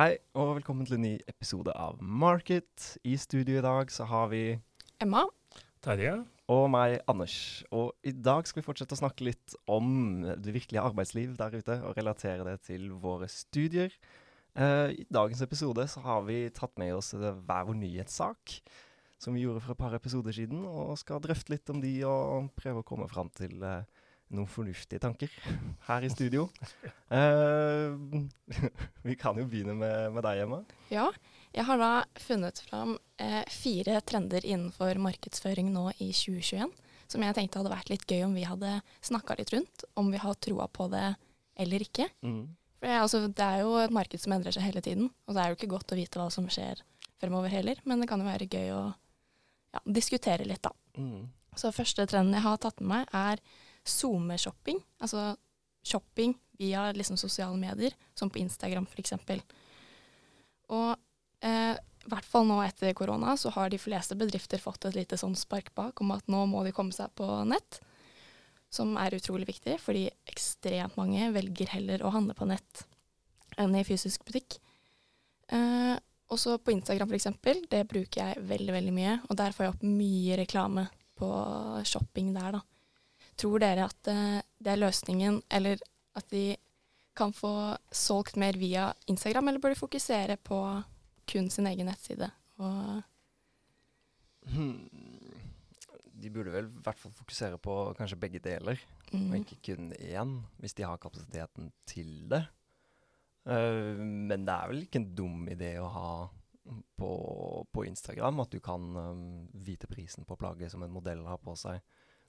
Hei, 0.00 0.14
og 0.32 0.54
velkommen 0.56 0.86
til 0.88 0.96
en 0.96 1.02
ny 1.04 1.10
episode 1.28 1.74
av 1.76 1.98
Market. 2.00 2.94
I 3.04 3.18
studio 3.20 3.58
i 3.58 3.64
dag 3.66 3.90
så 3.92 4.06
har 4.08 4.30
vi 4.30 4.54
Emma. 4.96 5.26
Terje. 5.84 6.14
og 6.48 6.70
meg, 6.72 6.94
Anders. 7.04 7.34
Og 7.68 7.92
i 8.00 8.14
dag 8.16 8.48
skal 8.48 8.62
vi 8.62 8.64
fortsette 8.64 8.96
å 8.96 9.00
snakke 9.02 9.26
litt 9.26 9.58
om 9.68 10.24
det 10.24 10.54
virkelige 10.56 10.86
arbeidsliv 10.88 11.34
der 11.36 11.52
ute, 11.52 11.76
og 11.84 12.00
relatere 12.00 12.46
det 12.48 12.56
til 12.70 12.88
våre 13.02 13.28
studier. 13.28 13.92
Uh, 14.56 14.88
I 14.88 15.04
dagens 15.12 15.44
episode 15.44 15.84
så 15.92 16.00
har 16.06 16.24
vi 16.24 16.46
tatt 16.48 16.80
med 16.80 16.96
oss 16.96 17.12
hver 17.12 17.68
vår 17.68 17.76
nyhetssak, 17.82 18.56
som 19.20 19.36
vi 19.36 19.44
gjorde 19.44 19.60
for 19.66 19.76
et 19.76 19.82
par 19.84 20.00
episoder 20.00 20.32
siden, 20.32 20.64
og 20.64 20.96
skal 21.02 21.20
drøfte 21.20 21.58
litt 21.58 21.68
om 21.68 21.84
de 21.84 21.98
og 22.08 22.48
prøve 22.56 22.80
å 22.80 22.88
komme 22.88 23.12
fram 23.12 23.28
til 23.36 23.60
eh, 23.60 23.84
noen 24.34 24.48
fornuftige 24.50 25.02
tanker 25.02 25.32
her 25.88 26.06
i 26.06 26.10
studio. 26.12 26.46
Eh, 27.10 27.96
vi 29.08 29.16
kan 29.18 29.38
jo 29.40 29.48
begynne 29.50 29.76
med, 29.78 30.10
med 30.14 30.26
deg, 30.26 30.44
Emma. 30.44 30.62
Ja, 30.92 31.08
jeg 31.56 31.66
har 31.66 31.80
da 31.80 31.90
funnet 32.22 32.62
fram 32.68 32.94
eh, 33.18 33.42
fire 33.50 33.98
trender 34.06 34.46
innenfor 34.46 35.00
markedsføring 35.02 35.72
nå 35.74 35.88
i 35.98 36.12
2021, 36.14 36.70
som 37.10 37.26
jeg 37.26 37.36
tenkte 37.36 37.58
hadde 37.58 37.74
vært 37.74 37.90
litt 37.90 38.06
gøy 38.06 38.22
om 38.28 38.36
vi 38.38 38.46
hadde 38.46 38.76
snakka 39.06 39.34
litt 39.40 39.50
rundt, 39.54 39.84
om 39.98 40.12
vi 40.14 40.22
har 40.22 40.38
troa 40.38 40.68
på 40.70 40.86
det 40.92 41.08
eller 41.60 41.82
ikke. 41.84 42.06
Mm. 42.22 42.44
For 42.80 42.88
jeg, 42.88 43.02
altså, 43.04 43.26
Det 43.28 43.44
er 43.44 43.64
jo 43.64 43.74
et 43.82 43.92
marked 43.92 44.22
som 44.22 44.32
endrer 44.32 44.54
seg 44.54 44.64
hele 44.64 44.82
tiden, 44.84 45.10
og 45.26 45.34
det 45.34 45.42
er 45.42 45.50
jo 45.50 45.58
ikke 45.58 45.74
godt 45.74 45.92
å 45.92 45.98
vite 45.98 46.20
hva 46.20 46.30
som 46.32 46.46
skjer 46.48 46.80
fremover 47.20 47.52
heller, 47.52 47.82
men 47.84 48.00
det 48.00 48.08
kan 48.08 48.22
jo 48.22 48.30
være 48.30 48.48
gøy 48.48 48.70
å 48.72 48.84
ja, 49.74 49.82
diskutere 49.84 50.46
litt, 50.48 50.62
da. 50.64 50.72
Mm. 50.96 51.28
Så 51.58 51.74
første 51.74 52.06
trenden 52.08 52.38
jeg 52.38 52.46
har 52.46 52.62
tatt 52.62 52.80
med 52.80 52.94
meg, 52.94 53.10
er 53.12 53.42
SoMe-shopping. 53.86 54.80
Altså 55.00 55.34
shopping 55.82 56.34
via 56.60 56.92
liksom 56.92 57.16
sosiale 57.16 57.56
medier, 57.56 57.94
som 58.14 58.30
på 58.30 58.38
Instagram 58.42 58.86
f.eks. 58.90 59.14
Og 60.70 60.90
eh, 61.40 61.76
i 62.00 62.10
hvert 62.10 62.26
fall 62.28 62.46
nå 62.48 62.58
etter 62.64 62.94
korona 62.96 63.36
så 63.40 63.52
har 63.54 63.70
de 63.70 63.80
fleste 63.80 64.16
bedrifter 64.18 64.60
fått 64.60 64.86
et 64.88 64.96
lite 64.96 65.18
sånn 65.20 65.36
spark 65.36 65.72
bak 65.76 66.00
om 66.00 66.12
at 66.14 66.28
nå 66.32 66.44
må 66.48 66.64
de 66.64 66.74
komme 66.76 66.94
seg 66.96 67.12
på 67.18 67.26
nett, 67.48 67.80
som 68.70 68.94
er 69.00 69.16
utrolig 69.16 69.48
viktig, 69.48 69.76
fordi 69.82 70.06
ekstremt 70.30 70.96
mange 71.00 71.30
velger 71.34 71.72
heller 71.74 72.04
å 72.04 72.12
handle 72.14 72.36
på 72.38 72.48
nett 72.48 72.84
enn 73.60 73.74
i 73.76 73.84
fysisk 73.84 74.24
butikk. 74.28 74.60
Eh, 75.50 75.96
også 76.30 76.60
på 76.62 76.72
Instagram 76.76 77.10
f.eks. 77.10 77.30
Det 77.72 77.82
bruker 77.90 78.20
jeg 78.22 78.48
veldig, 78.52 78.74
veldig 78.76 78.94
mye, 78.94 79.16
og 79.26 79.40
der 79.40 79.56
får 79.56 79.66
jeg 79.66 79.74
opp 79.74 79.86
mye 79.88 80.38
reklame 80.44 80.86
på 81.18 81.30
shopping 81.88 82.30
der, 82.36 82.60
da. 82.60 82.62
Tror 83.40 83.62
dere 83.62 83.86
at 83.88 84.10
eh, 84.12 84.40
det 84.60 84.74
er 84.74 84.82
løsningen, 84.82 85.40
eller 85.50 85.80
at 86.18 86.26
de 86.32 86.44
kan 87.16 87.32
få 87.36 87.52
solgt 87.92 88.36
mer 88.40 88.56
via 88.60 88.90
Instagram, 89.10 89.48
eller 89.48 89.62
bør 89.62 89.74
de 89.74 89.80
fokusere 89.80 90.36
på 90.36 90.58
kun 91.30 91.48
sin 91.52 91.68
egen 91.70 91.88
nettside? 91.90 92.30
Og 92.60 93.00
Hmm. 94.48 94.88
De 96.20 96.30
burde 96.32 96.52
vel 96.52 96.68
i 96.68 96.82
hvert 96.84 96.98
fall 97.00 97.12
fokusere 97.16 97.58
på 97.62 97.74
kanskje 97.96 98.18
begge 98.20 98.40
deler, 98.44 98.80
og 99.12 99.20
mm, 99.20 99.34
ikke 99.40 99.58
kun 99.68 99.92
én, 99.92 100.34
hvis 100.60 100.74
de 100.76 100.84
har 100.84 101.00
kapasiteten 101.00 101.70
til 101.88 102.28
det. 102.30 102.42
Uh, 103.48 103.96
men 104.00 104.44
det 104.44 104.54
er 104.54 104.68
vel 104.68 104.82
ikke 104.84 105.00
en 105.00 105.10
dum 105.16 105.48
idé 105.48 105.74
å 105.80 105.88
ha 105.88 106.10
på, 107.00 107.10
på 107.72 107.84
Instagram 107.88 108.42
at 108.44 108.52
du 108.52 108.60
kan 108.60 108.84
um, 108.96 109.22
vite 109.64 109.88
prisen 109.88 110.28
på 110.28 110.36
plagget 110.40 110.72
som 110.72 110.84
en 110.84 110.92
modell 110.92 111.24
har 111.26 111.40
på 111.40 111.54
seg 111.56 111.80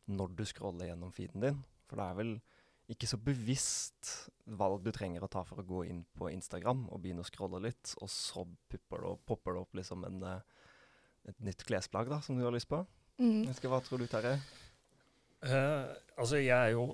når 0.10 0.34
du 0.38 0.44
scroller 0.48 0.90
gjennom 0.90 1.12
feeden 1.16 1.44
din. 1.44 1.60
For 1.90 2.00
det 2.00 2.08
er 2.08 2.18
vel 2.18 2.34
ikke 2.92 3.08
så 3.08 3.20
bevisst 3.22 4.10
valg 4.60 4.82
du 4.84 4.92
trenger 4.96 5.24
å 5.24 5.30
ta 5.32 5.44
for 5.48 5.62
å 5.62 5.68
gå 5.68 5.86
inn 5.88 6.02
på 6.18 6.32
Instagram 6.34 6.88
og 6.90 7.04
begynne 7.04 7.24
å 7.24 7.28
scrolle 7.28 7.62
litt, 7.64 7.94
og 8.02 8.10
så 8.12 8.44
popper 8.72 9.04
det 9.04 9.12
opp, 9.14 9.22
popper 9.30 9.56
det 9.56 9.62
opp 9.64 9.78
liksom 9.80 10.04
en, 10.08 10.24
eh, 10.28 10.42
et 11.32 11.46
nytt 11.46 11.64
klesplagg 11.68 12.10
da, 12.12 12.20
som 12.26 12.36
du 12.36 12.44
har 12.44 12.56
lyst 12.56 12.68
på. 12.72 12.82
mm, 13.22 13.54
Hva 13.62 13.80
tror 13.86 14.02
du, 14.02 14.08
Terje? 14.12 14.40
Uh, 15.42 15.90
altså, 16.18 16.38
jeg 16.38 16.54
er 16.54 16.76
jo 16.76 16.92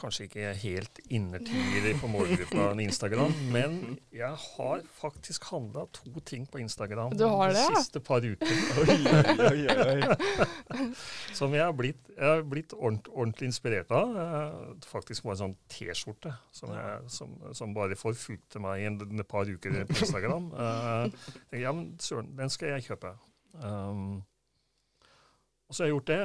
kanskje 0.00 0.26
ikke 0.28 0.52
helt 0.62 1.00
innertier 1.08 1.88
på 2.00 2.10
målgruppa 2.10 2.70
på 2.70 2.84
Instagram, 2.84 3.34
men 3.54 3.98
jeg 4.14 4.30
har 4.44 4.82
faktisk 5.00 5.46
handla 5.50 5.86
to 5.94 6.22
ting 6.26 6.46
på 6.50 6.60
Instagram 6.62 7.16
Du 7.16 7.26
har 7.26 7.52
det, 7.52 7.56
de 7.58 7.64
ja? 7.64 7.80
siste 7.80 8.00
par 8.00 8.24
ukene. 8.24 8.58
Oi, 8.80 8.96
oi, 9.46 9.66
oi, 9.70 10.00
oi. 10.74 10.86
Som 11.36 11.54
jeg 11.54 11.64
har 11.64 11.74
blitt, 11.76 12.00
jeg 12.16 12.26
har 12.26 12.42
blitt 12.46 12.74
ordent, 12.76 13.08
ordentlig 13.12 13.50
inspirert 13.50 13.92
av. 13.94 14.16
Eh, 14.24 14.88
faktisk 14.90 15.26
var 15.26 15.36
en 15.36 15.42
sånn 15.44 15.56
T-skjorte 15.70 16.32
som, 16.54 16.74
som, 17.12 17.36
som 17.56 17.76
bare 17.76 17.98
forfulgte 17.98 18.62
meg 18.62 18.84
i 18.84 18.88
et 18.90 19.28
par 19.30 19.48
uker 19.48 19.82
på 19.88 19.98
Instagram. 19.98 20.50
Uh, 20.54 21.30
jeg, 21.50 21.64
ja, 21.64 21.74
men 21.74 21.94
søren, 22.02 22.32
den 22.38 22.52
skal 22.52 22.74
jeg 22.74 22.90
kjøpe. 22.90 23.14
Um, 23.60 24.20
og 25.70 25.74
så 25.74 25.84
har 25.84 25.86
jeg 25.86 25.94
gjort 25.94 26.10
det, 26.10 26.22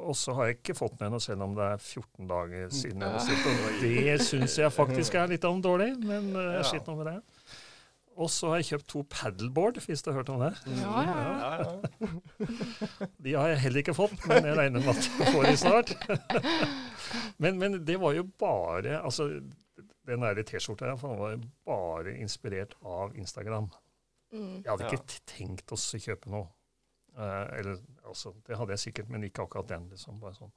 og 0.00 0.16
så 0.16 0.34
har 0.36 0.48
jeg 0.50 0.58
ikke 0.60 0.74
fått 0.78 0.98
den 0.98 1.08
ennå, 1.10 1.18
selv 1.22 1.42
om 1.46 1.54
det 1.56 1.66
er 1.74 1.80
14 1.82 2.28
dager 2.30 2.70
siden 2.74 3.02
jeg 3.04 3.14
har 3.14 3.24
sett 3.24 3.44
den. 3.46 3.80
Det 3.84 4.16
syns 4.26 4.56
jeg 4.58 4.72
faktisk 4.74 5.16
er 5.20 5.30
litt 5.32 5.44
om 5.48 5.60
dårlig, 5.64 5.92
men 6.04 6.32
jeg 6.34 6.56
Ja. 6.58 6.62
skitt 6.66 6.86
nå 6.90 6.96
med 6.98 7.06
det. 7.12 7.18
Og 8.20 8.28
så 8.28 8.50
har 8.50 8.58
jeg 8.60 8.66
kjøpt 8.72 8.88
to 8.90 9.02
paddleboard, 9.08 9.78
hvis 9.86 10.02
du 10.04 10.10
har 10.10 10.18
hørt 10.20 10.28
om 10.34 10.40
det. 10.42 10.50
Ja, 10.76 11.02
ja, 11.06 11.18
ja. 11.62 12.08
De 13.24 13.32
har 13.38 13.48
jeg 13.52 13.60
heller 13.62 13.80
ikke 13.80 13.94
fått, 13.96 14.16
men 14.28 14.44
jeg 14.44 14.58
regner 14.58 14.82
med 14.84 14.90
at 14.92 15.06
jeg 15.08 15.32
får 15.32 15.46
de 15.46 15.56
snart. 15.56 15.92
men, 17.42 17.58
men 17.62 17.78
det 17.86 17.96
var 18.02 18.12
jo 18.18 18.26
bare 18.40 18.98
Altså, 19.00 19.28
den 20.06 20.20
der 20.26 20.42
T-skjorta 20.42 20.96
var 21.00 21.32
jo 21.36 21.40
bare 21.64 22.16
inspirert 22.20 22.74
av 22.84 23.14
Instagram. 23.16 23.70
Mm. 24.34 24.62
Jeg 24.64 24.68
hadde 24.70 24.90
ikke 24.90 25.20
tenkt 25.26 25.72
oss 25.74 25.88
å 25.96 26.02
kjøpe 26.02 26.30
noe. 26.34 26.50
Eh, 27.20 27.58
eller 27.58 27.76
altså, 28.08 28.32
det 28.46 28.56
hadde 28.56 28.72
jeg 28.76 28.84
sikkert, 28.86 29.10
men 29.12 29.26
ikke 29.28 29.44
akkurat 29.44 29.68
den. 29.68 29.88
liksom, 29.92 30.20
bare 30.22 30.38
sånn. 30.38 30.52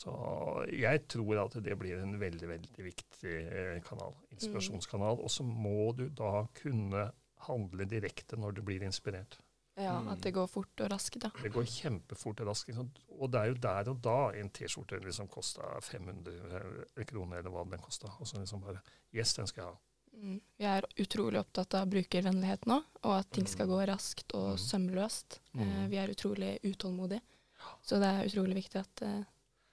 Så 0.00 0.12
jeg 0.72 1.02
tror 1.12 1.42
at 1.42 1.58
det 1.64 1.74
blir 1.76 1.98
en 2.00 2.14
veldig, 2.20 2.46
veldig 2.48 2.84
viktig 2.86 3.34
eh, 3.52 3.80
kanal. 3.84 4.14
Inspirasjonskanal. 4.32 5.18
Og 5.20 5.28
så 5.32 5.44
må 5.44 5.90
du 5.98 6.06
da 6.08 6.46
kunne 6.56 7.10
handle 7.48 7.84
direkte 7.88 8.38
når 8.40 8.56
du 8.56 8.62
blir 8.64 8.84
inspirert. 8.86 9.38
ja, 9.80 9.98
Mm. 10.00 10.08
at 10.12 10.20
det 10.20 10.34
går 10.34 10.46
fort 10.50 10.80
og 10.84 10.90
raskt, 10.92 11.18
da. 11.22 11.30
Det 11.42 11.52
går 11.52 11.64
kjempefort 11.64 12.40
og 12.42 12.46
raskt. 12.50 12.68
Liksom. 12.68 12.90
Og 13.18 13.30
det 13.32 13.40
er 13.40 13.46
jo 13.48 13.54
der 13.54 13.88
og 13.88 14.00
da 14.02 14.16
en 14.36 14.50
T-skjorte 14.50 14.98
liksom 15.00 15.28
kosta 15.28 15.62
500 15.80 17.04
kroner, 17.06 17.38
eller 17.38 17.50
hva 17.50 17.64
den 17.70 17.80
kosta. 17.80 18.10
Og 18.20 18.26
så 18.26 18.38
liksom 18.42 18.60
bare 18.60 18.80
Yes, 19.12 19.32
den 19.34 19.46
skal 19.46 19.64
jeg 19.64 19.72
ha. 19.72 19.78
Mm. 20.20 20.40
Vi 20.58 20.64
er 20.68 20.84
utrolig 21.00 21.40
opptatt 21.40 21.74
av 21.74 21.86
brukervennlighet 21.88 22.66
nå, 22.66 22.82
og 23.02 23.12
at 23.18 23.30
ting 23.32 23.46
skal 23.48 23.66
gå 23.66 23.78
raskt 23.88 24.34
og 24.34 24.50
Mm. 24.56 24.58
sømløst. 24.58 25.38
Eh, 25.54 25.60
Mm. 25.60 25.88
vi 25.90 25.96
er 25.96 26.08
utrolig 26.08 26.58
utålmodige, 26.62 27.20
så 27.82 27.98
det 27.98 28.08
er 28.10 28.26
utrolig 28.28 28.54
viktig 28.56 28.80
at 28.80 29.02
eh, 29.02 29.24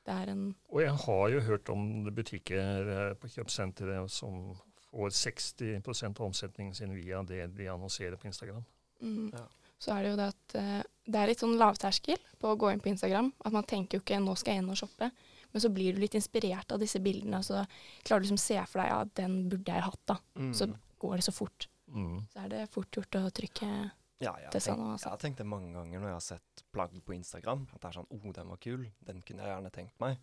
det 0.05 0.13
er 0.15 0.29
en 0.31 0.55
Og 0.71 0.81
jeg 0.81 0.93
har 0.95 1.29
jo 1.29 1.39
hørt 1.41 1.69
om 1.69 2.05
butikker 2.15 3.09
eh, 3.09 3.13
på 3.15 3.27
kjøpesenteret 3.27 4.09
som 4.09 4.55
får 4.91 5.09
60% 5.11 6.19
av 6.19 6.25
omsetningen 6.27 6.73
sin 6.75 6.95
via 6.95 7.21
det 7.23 7.55
de 7.55 7.65
annonserer 7.67 8.15
på 8.15 8.27
Instagram. 8.27 8.63
mm. 9.01 9.31
Ja. 9.33 9.45
Så 9.79 9.91
er 9.91 10.01
det 10.03 10.09
jo 10.09 10.15
det 10.15 10.27
at 10.33 10.55
eh, 10.55 10.83
det 11.05 11.15
er 11.15 11.27
litt 11.27 11.39
sånn 11.39 11.57
lavterskel 11.57 12.17
på 12.39 12.47
å 12.49 12.57
gå 12.57 12.71
inn 12.73 12.79
på 12.79 12.89
Instagram. 12.89 13.31
At 13.45 13.53
man 13.53 13.63
tenker 13.63 13.97
jo 13.97 14.01
ikke 14.01 14.17
'nå 14.23 14.35
skal 14.37 14.53
jeg 14.55 14.63
inn 14.63 14.69
og 14.69 14.75
shoppe', 14.77 15.11
men 15.51 15.61
så 15.61 15.69
blir 15.73 15.93
du 15.93 15.99
litt 16.01 16.15
inspirert 16.15 16.71
av 16.71 16.79
disse 16.79 16.99
bildene. 16.99 17.37
og 17.37 17.43
Så 17.45 17.65
klarer 18.03 18.21
du 18.21 18.27
liksom 18.27 18.37
se 18.41 18.57
for 18.65 18.81
deg 18.81 18.89
'ja, 18.89 19.03
den 19.15 19.49
burde 19.49 19.71
jeg 19.73 19.81
hatt', 19.83 20.05
da. 20.05 20.17
Mm. 20.35 20.53
Så 20.53 20.67
går 20.99 21.15
det 21.15 21.23
så 21.23 21.31
fort. 21.31 21.67
Mm. 21.87 22.27
Så 22.33 22.43
er 22.43 22.49
det 22.49 22.69
fort 22.69 22.91
gjort 22.91 23.15
å 23.15 23.29
trykke 23.31 23.91
Ja, 24.19 24.35
jeg, 24.41 24.51
til 24.51 24.73
han 24.73 24.79
altså. 24.93 25.05
jeg 25.05 25.11
har 25.11 25.17
tenkt 25.17 25.37
det 25.37 25.45
mange 25.45 25.73
ganger 25.73 25.99
når 25.99 26.07
jeg 26.07 26.15
har 26.15 26.25
sett 26.25 26.63
plagg 26.73 26.91
på 27.05 27.13
Instagram. 27.13 27.67
At 27.73 27.81
det 27.81 27.87
er 27.89 27.99
sånn 28.01 28.07
'Å, 28.11 28.33
den 28.33 28.47
var 28.49 28.57
kul. 28.57 28.87
Den 29.05 29.21
kunne 29.21 29.43
jeg 29.43 29.53
gjerne 29.55 29.71
tenkt 29.71 29.99
meg'. 29.99 30.17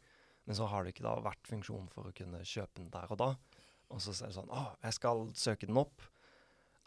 Men 0.46 0.56
så 0.56 0.66
har 0.68 0.84
det 0.84 0.94
ikke 0.94 1.04
da 1.08 1.20
vært 1.20 1.46
funksjon 1.46 1.88
for 1.88 2.04
å 2.04 2.14
kunne 2.14 2.38
kjøpe 2.44 2.76
den 2.76 2.90
der 2.90 3.06
og 3.10 3.18
da. 3.18 3.36
Og 3.90 4.00
så 4.00 4.10
er 4.10 4.26
det 4.28 4.36
sånn 4.36 4.50
'Å, 4.50 4.76
jeg 4.82 4.92
skal 4.92 5.30
søke 5.32 5.66
den 5.66 5.76
opp'. 5.76 6.10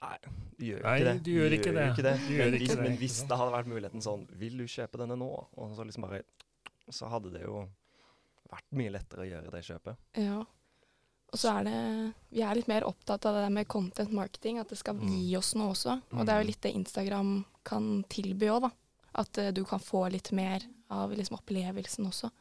Nei, 0.01 0.17
du 0.59 0.65
gjør 0.65 0.83
Nei, 0.83 0.99
ikke 0.99 1.05
det. 1.07 1.23
du 1.23 1.31
gjør 1.31 1.53
ikke 1.57 1.73
det. 1.73 1.85
Det. 1.97 2.13
Du 2.27 2.33
gjør 2.35 2.51
men, 2.51 2.61
ikke 2.61 2.75
det, 2.75 2.83
men 2.83 2.97
hvis 2.97 3.21
det 3.27 3.37
hadde 3.37 3.51
vært 3.55 3.67
muligheten 3.71 4.01
sånn 4.01 4.27
'Vil 4.37 4.57
du 4.57 4.65
kjøpe 4.65 4.97
denne 5.01 5.17
nå?' 5.17 5.47
Og 5.57 5.75
så 5.75 5.83
liksom 5.83 6.01
bare 6.05 6.21
Så 6.89 7.09
hadde 7.09 7.31
det 7.33 7.41
jo 7.41 7.67
vært 8.51 8.71
mye 8.79 8.93
lettere 8.93 9.25
å 9.25 9.29
gjøre 9.29 9.51
det 9.51 9.63
kjøpet. 9.67 9.97
Ja. 10.23 10.39
Og 11.27 11.35
så 11.41 11.51
er 11.59 11.63
det 11.67 12.13
Vi 12.31 12.41
er 12.41 12.55
litt 12.55 12.69
mer 12.71 12.85
opptatt 12.87 13.25
av 13.27 13.35
det 13.35 13.41
der 13.43 13.49
med 13.53 13.67
content 13.67 14.11
marketing, 14.15 14.59
at 14.59 14.69
det 14.69 14.77
skal 14.79 14.95
Mm. 14.95 15.07
gi 15.09 15.35
oss 15.37 15.53
noe 15.55 15.73
også. 15.73 16.01
Og 16.13 16.25
det 16.25 16.29
er 16.29 16.39
Mm. 16.39 16.43
jo 16.43 16.47
litt 16.47 16.61
det 16.61 16.73
Instagram 16.75 17.45
kan 17.65 18.03
tilby 18.09 18.47
òg, 18.47 18.61
da. 18.61 18.71
At 19.15 19.37
uh, 19.37 19.51
du 19.51 19.63
kan 19.65 19.79
få 19.79 20.09
litt 20.11 20.31
mer 20.31 20.61
av 20.89 21.11
liksom 21.11 21.37
opplevelsen 21.39 22.05
også. 22.07 22.31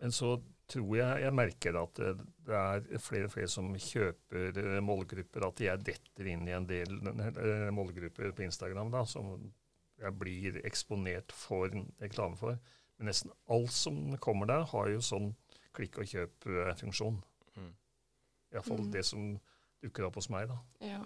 Men 0.00 0.10
så 0.10 0.40
tror 0.66 0.96
jeg 0.96 1.20
jeg 1.22 1.32
merker 1.36 1.76
at 1.82 1.94
det, 1.94 2.12
det 2.48 2.54
er 2.54 2.98
flere 2.98 3.28
og 3.28 3.34
flere 3.34 3.48
som 3.52 3.68
kjøper 3.74 4.56
eh, 4.56 4.80
målgrupper, 4.80 5.46
at 5.46 5.60
jeg 5.60 5.84
detter 5.84 6.26
inn 6.32 6.48
i 6.48 6.54
en 6.56 6.66
del 6.66 6.88
eh, 7.06 7.70
målgrupper 7.70 8.32
på 8.34 8.46
Instagram 8.46 8.90
da, 8.90 9.04
som 9.04 9.52
jeg 10.00 10.18
blir 10.18 10.58
eksponert 10.64 11.30
for 11.32 11.68
reklame 12.00 12.36
for. 12.40 12.58
Men 12.98 13.06
nesten 13.10 13.32
alt 13.50 13.72
som 13.74 14.16
kommer 14.22 14.46
der, 14.46 14.64
har 14.70 14.88
jo 14.92 15.00
sånn 15.02 15.32
klikk 15.74 15.98
og 15.98 16.06
kjøp-funksjon. 16.06 17.16
Mm. 17.56 17.72
Iallfall 18.54 18.78
Mm. 18.84 18.90
det 18.92 19.04
som 19.04 19.40
dukker 19.82 20.06
opp 20.06 20.14
hos 20.14 20.28
meg. 20.30 20.48
da. 20.48 20.58
Ja. 20.80 21.00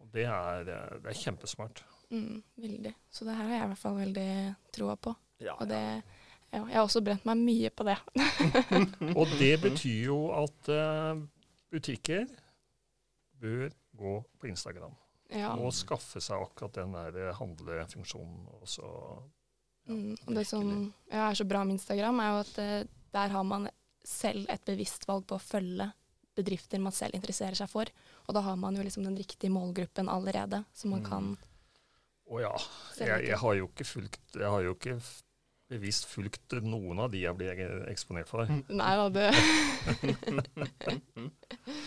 Og 0.00 0.10
det 0.12 0.24
er, 0.26 0.60
eh, 0.68 0.98
det 1.00 1.06
er 1.10 1.22
kjempesmart. 1.22 1.82
Mm, 2.10 2.42
veldig. 2.56 2.94
Så 3.10 3.24
det 3.24 3.34
her 3.34 3.44
har 3.48 3.54
jeg 3.56 3.64
i 3.64 3.68
hvert 3.72 3.78
fall 3.78 3.96
veldig 3.96 4.56
troa 4.72 4.96
på. 4.96 5.14
Ja, 5.40 5.54
Og 5.60 5.68
det, 5.68 6.02
ja, 6.52 6.60
jeg 6.66 6.74
har 6.76 6.84
også 6.86 7.02
brent 7.04 7.24
meg 7.24 7.36
mye 7.38 7.70
på 7.70 7.84
det. 7.84 7.96
Og 9.18 9.26
det 9.40 9.60
betyr 9.62 10.04
jo 10.04 10.18
at 10.36 10.68
uh, 10.68 11.20
butikker 11.72 12.26
bør 13.40 13.70
gå 13.96 14.24
på 14.38 14.46
Instagram 14.48 14.94
Ja. 15.30 15.56
og 15.56 15.72
skaffe 15.72 16.20
seg 16.20 16.38
akkurat 16.40 16.74
den 16.74 16.92
der 16.92 17.32
handlefunksjonen. 17.32 18.46
Og 18.60 18.68
så 18.68 18.86
Mm, 19.96 20.16
og 20.26 20.34
det 20.36 20.44
som 20.48 20.70
ja, 21.10 21.26
er 21.30 21.38
så 21.38 21.46
bra 21.48 21.64
med 21.64 21.78
Instagram, 21.78 22.20
er 22.20 22.32
jo 22.32 22.40
at 22.44 22.54
uh, 22.60 22.94
der 23.16 23.32
har 23.32 23.46
man 23.48 23.68
selv 24.06 24.46
et 24.52 24.64
bevisst 24.68 25.06
valg 25.08 25.24
på 25.26 25.38
å 25.38 25.42
følge 25.42 25.88
bedrifter 26.36 26.82
man 26.84 26.92
selv 26.92 27.16
interesserer 27.16 27.56
seg 27.56 27.70
for. 27.72 27.88
Og 28.28 28.34
da 28.36 28.42
har 28.44 28.58
man 28.60 28.76
jo 28.76 28.84
liksom 28.84 29.06
den 29.06 29.16
riktige 29.16 29.50
målgruppen 29.54 30.10
allerede, 30.12 30.64
som 30.76 30.92
man 30.92 31.00
Mm. 31.00 31.08
kan 31.08 31.36
Å 32.26 32.40
ja. 32.42 32.52
Jeg, 32.98 33.28
jeg 33.28 33.38
har 33.38 33.54
jo 33.54 33.68
ikke 33.68 33.84
fulgt 33.86 34.34
Jeg 34.34 34.50
har 34.50 34.62
jo 34.64 34.72
ikke 34.74 34.96
bevisst 35.70 36.06
fulgt 36.10 36.56
noen 36.62 36.98
av 37.02 37.10
de 37.10 37.20
jeg 37.24 37.34
blir 37.38 37.60
eksponert 37.90 38.28
for. 38.30 38.50
Nei 38.68 38.92
da, 38.98 39.08
det 39.10 39.30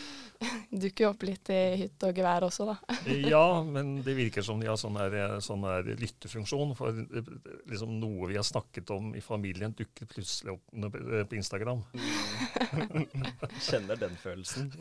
dukker 0.70 1.06
jo 1.06 1.10
opp 1.12 1.24
litt 1.26 1.50
i 1.54 1.60
hytt 1.84 2.04
og 2.06 2.18
gevær 2.18 2.46
også, 2.46 2.68
da. 2.70 2.76
Ja, 3.34 3.64
men 3.66 4.00
det 4.06 4.14
virker 4.18 4.46
som 4.46 4.62
de 4.62 4.70
har 4.70 4.78
sånn 4.80 4.98
her, 5.00 5.40
sånn 5.44 5.66
her 5.68 5.88
lyttefunksjon. 6.00 6.76
For 6.78 6.94
eh, 6.94 7.34
liksom 7.72 7.98
noe 8.02 8.30
vi 8.30 8.38
har 8.38 8.46
snakket 8.48 8.94
om 8.96 9.12
i 9.18 9.24
familien, 9.26 9.74
dukker 9.78 10.10
plutselig 10.10 10.56
opp 10.58 10.66
på 10.70 11.40
Instagram. 11.40 11.84
Kjenner 13.70 14.00
den 14.00 14.16
følelsen. 14.22 14.72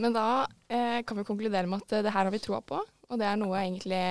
Men 0.00 0.14
da 0.16 0.46
eh, 0.68 1.02
kan 1.06 1.18
vi 1.18 1.24
konkludere 1.28 1.68
med 1.68 1.82
at 1.84 1.92
eh, 1.98 2.04
det 2.06 2.12
her 2.14 2.24
har 2.24 2.32
vi 2.34 2.42
troa 2.42 2.60
på, 2.64 2.80
og 2.80 3.18
det 3.20 3.26
er 3.28 3.36
noe 3.40 3.58
egentlig 3.60 4.04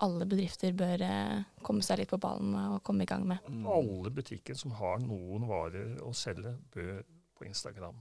alle 0.00 0.24
bedrifter 0.24 0.72
bør 0.76 1.02
eh, 1.04 1.40
komme 1.66 1.84
seg 1.84 2.00
litt 2.00 2.12
på 2.12 2.20
ballen 2.22 2.54
og 2.56 2.82
komme 2.86 3.04
i 3.04 3.10
gang 3.10 3.26
med. 3.28 3.48
Alle 3.68 4.12
butikker 4.14 4.56
som 4.56 4.72
har 4.78 5.00
noen 5.02 5.48
varer 5.50 5.98
å 6.06 6.12
selge, 6.16 6.54
bør 6.72 7.02
på 7.40 7.48
Instagram 7.48 8.00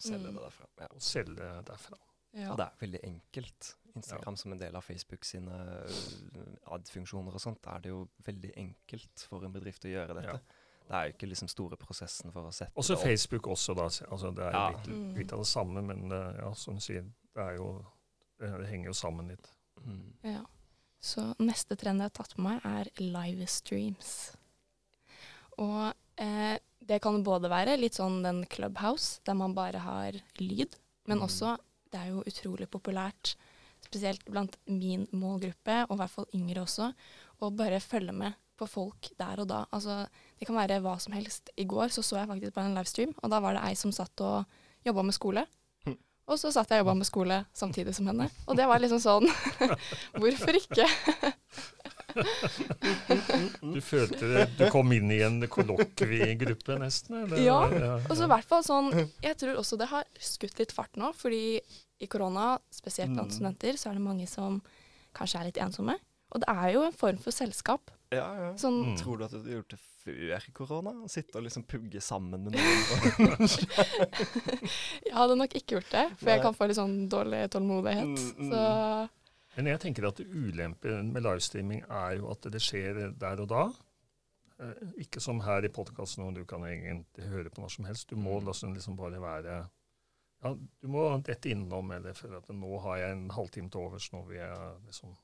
Selge 0.00 0.30
Mm. 0.30 0.34
det 0.38 0.42
derfra. 0.46 0.66
Ja. 0.80 0.86
og 0.96 1.02
selge 1.04 1.48
derfra. 1.68 1.96
Ja. 2.32 2.50
Og 2.52 2.56
det 2.56 2.64
er 2.64 2.76
veldig 2.80 3.00
enkelt. 3.04 3.66
Instagram 3.98 4.36
som 4.40 4.52
en 4.54 4.60
del 4.62 4.76
av 4.78 4.84
Facebook 4.86 5.26
sine 5.28 5.50
uh, 5.52 6.72
ad-funksjoner 6.72 7.34
og 7.36 7.42
sånt, 7.42 7.66
er 7.68 7.82
det 7.84 7.90
jo 7.92 7.98
veldig 8.24 8.52
enkelt 8.62 9.26
for 9.28 9.44
en 9.44 9.52
bedrift 9.52 9.84
å 9.84 9.92
gjøre 9.92 10.14
dette. 10.16 10.38
Det 10.86 10.96
er 10.96 11.04
jo 11.10 11.12
ikke 11.18 11.28
liksom 11.28 11.50
store 11.52 11.76
prosessen 11.76 12.32
for 12.32 12.48
å 12.48 12.54
sette 12.54 12.72
Også 12.80 12.94
det 12.94 12.98
opp. 13.02 13.04
Facebook 13.10 13.50
også, 13.52 13.74
da. 13.76 13.90
Altså, 14.08 14.30
det 14.34 14.46
er 14.46 14.56
Ja. 14.56 14.64
litt, 14.70 14.88
litt 15.18 15.32
av 15.36 15.38
det 15.44 15.50
samme, 15.52 15.82
men 15.84 16.10
eh, 16.16 16.32
ja, 16.40 16.52
som 16.54 16.74
du 16.74 16.80
sier, 16.80 17.02
det, 17.34 17.44
er 17.44 17.56
jo, 17.60 17.68
det, 18.40 18.50
det 18.62 18.68
henger 18.72 18.86
jo 18.86 18.96
sammen 18.96 19.28
litt. 19.28 19.52
Mm. 19.84 20.14
Ja. 20.24 20.44
Så 20.98 21.34
neste 21.38 21.76
trend 21.76 22.00
jeg 22.00 22.08
har 22.08 22.16
tatt 22.24 22.34
på 22.36 22.42
meg, 22.42 22.64
er 22.64 22.88
livestreams. 22.98 24.36
Og 25.58 25.92
eh, 26.20 26.58
det 26.80 27.00
kan 27.02 27.22
både 27.24 27.50
være 27.52 27.78
litt 27.80 27.96
sånn 27.98 28.20
den 28.24 28.44
Clubhouse, 28.50 29.20
der 29.26 29.34
man 29.38 29.54
bare 29.56 29.78
har 29.84 30.12
lyd, 30.40 30.76
men 31.08 31.18
Mm. 31.20 31.24
også 31.26 31.56
det 31.92 32.00
er 32.00 32.08
jo 32.12 32.22
utrolig 32.22 32.68
populært, 32.70 33.34
spesielt 33.84 34.24
blant 34.30 34.56
min 34.66 35.06
målgruppe, 35.12 35.86
og 35.88 35.96
i 35.96 36.00
hvert 36.00 36.10
fall 36.14 36.26
yngre 36.36 36.62
også, 36.62 36.92
å 37.42 37.50
bare 37.56 37.80
følge 37.80 38.12
med 38.12 38.34
på 38.60 38.68
folk 38.68 39.08
der 39.18 39.40
og 39.40 39.48
da. 39.48 39.64
Altså, 39.72 40.06
det 40.38 40.46
kan 40.46 40.54
være 40.56 40.80
hva 40.84 40.98
som 41.00 41.12
helst. 41.16 41.48
I 41.56 41.64
går 41.64 41.88
så, 41.88 42.02
så 42.04 42.18
jeg 42.20 42.28
faktisk 42.28 42.54
på 42.54 42.60
en 42.60 42.74
livestream, 42.76 43.14
og 43.22 43.30
da 43.32 43.40
var 43.40 43.54
det 43.56 43.62
ei 43.64 43.74
som 43.74 43.90
satt 43.90 44.20
og 44.20 44.44
jobba 44.84 45.02
med 45.02 45.14
skole. 45.16 45.46
Hm. 45.86 45.96
Og 46.28 46.38
så 46.38 46.52
satt 46.52 46.68
jeg 46.70 46.80
og 46.80 46.84
jobba 46.86 46.94
med 47.00 47.06
skole 47.08 47.40
samtidig 47.56 47.94
som 47.96 48.06
henne. 48.06 48.28
Og 48.46 48.56
det 48.56 48.66
var 48.68 48.78
liksom 48.78 49.00
sånn 49.00 49.26
Hvorfor 50.20 50.54
ikke? 50.60 50.86
Du 53.60 53.80
følte 53.84 54.28
det, 54.30 54.44
du 54.58 54.64
kom 54.72 54.90
inn 54.96 55.10
i 55.14 55.20
en 55.26 55.40
kollokviegruppe 55.50 56.78
nesten? 56.80 57.22
eller? 57.24 57.42
Ja, 57.44 57.58
Og 58.08 58.12
så 58.16 58.24
i 58.26 58.30
hvert 58.32 58.48
fall 58.50 58.64
sånn 58.66 58.90
Jeg 59.22 59.36
tror 59.40 59.58
også 59.60 59.78
det 59.80 59.88
har 59.92 60.04
skutt 60.20 60.58
litt 60.62 60.72
fart 60.76 60.96
nå, 61.00 61.12
fordi 61.16 61.60
i 62.00 62.06
korona, 62.08 62.54
spesielt 62.72 63.12
blant 63.12 63.28
Mm. 63.28 63.36
studenter, 63.36 63.76
så 63.76 63.90
er 63.90 63.98
det 63.98 64.02
mange 64.06 64.26
som 64.28 64.62
kanskje 65.14 65.40
er 65.40 65.44
litt 65.50 65.58
ensomme. 65.60 65.98
Og 66.32 66.40
det 66.40 66.48
er 66.48 66.68
jo 66.72 66.82
en 66.86 66.92
form 66.96 67.18
for 67.20 67.30
selskap. 67.34 67.90
Ja, 68.10 68.26
ja. 68.38 68.52
Sånn 68.56 68.78
Mm. 68.94 68.96
Tror 68.98 69.18
du 69.18 69.24
at 69.24 69.30
du 69.32 69.38
hadde 69.38 69.52
gjort 69.58 69.68
det 69.74 69.78
før 70.00 70.46
korona? 70.54 70.92
Sitte 71.08 71.36
og 71.36 71.44
liksom 71.44 71.62
pugge 71.68 72.00
sammen 72.00 72.44
med 72.44 72.52
noen? 72.56 73.48
Jeg 75.04 75.14
hadde 75.14 75.36
nok 75.36 75.52
ikke 75.54 75.76
gjort 75.76 75.90
det, 75.92 76.06
for 76.18 76.30
jeg 76.32 76.42
kan 76.42 76.54
få 76.56 76.66
litt 76.70 76.78
sånn 76.80 76.96
dårlig 77.12 77.42
tålmodighet. 77.52 78.04
Mm, 78.08 78.32
mm. 78.38 78.50
Så 78.50 78.60
Men 79.56 79.66
jeg 79.66 79.80
tenker 79.82 80.06
at 80.08 80.20
ulempen 80.20 81.12
med 81.12 81.24
livestreaming 81.26 81.82
er 81.88 82.18
jo 82.20 82.30
at 82.30 82.46
det 82.52 82.60
skjer 82.62 83.00
der 83.18 83.40
og 83.42 83.48
da. 83.50 83.64
Eh, 84.60 84.84
Ikke 85.04 85.20
som 85.20 85.40
her 85.40 85.64
i 85.66 85.72
podkasten, 85.72 86.22
hvor 86.24 86.34
du 86.36 86.44
kan 86.48 86.62
egentlig 86.68 87.26
høre 87.32 87.50
på 87.50 87.62
når 87.64 87.72
som 87.74 87.84
helst. 87.88 88.08
Du 88.10 88.16
må 88.16 88.38
Mm. 88.40 88.46
liksom, 88.46 88.74
liksom 88.74 88.96
bare 88.96 89.20
være 89.20 89.68
ja, 90.42 90.54
Du 90.82 90.88
må 90.88 91.22
dette 91.22 91.50
innom, 91.50 91.90
eller 91.92 92.12
føle 92.16 92.36
at 92.38 92.48
nå 92.48 92.78
har 92.80 92.96
jeg 92.96 93.12
en 93.12 93.30
halvtime 93.30 93.70
til 93.70 93.80
overs, 93.80 94.12
nå 94.12 94.22
vil 94.26 94.38
jeg 94.38 94.72
liksom 94.86 95.16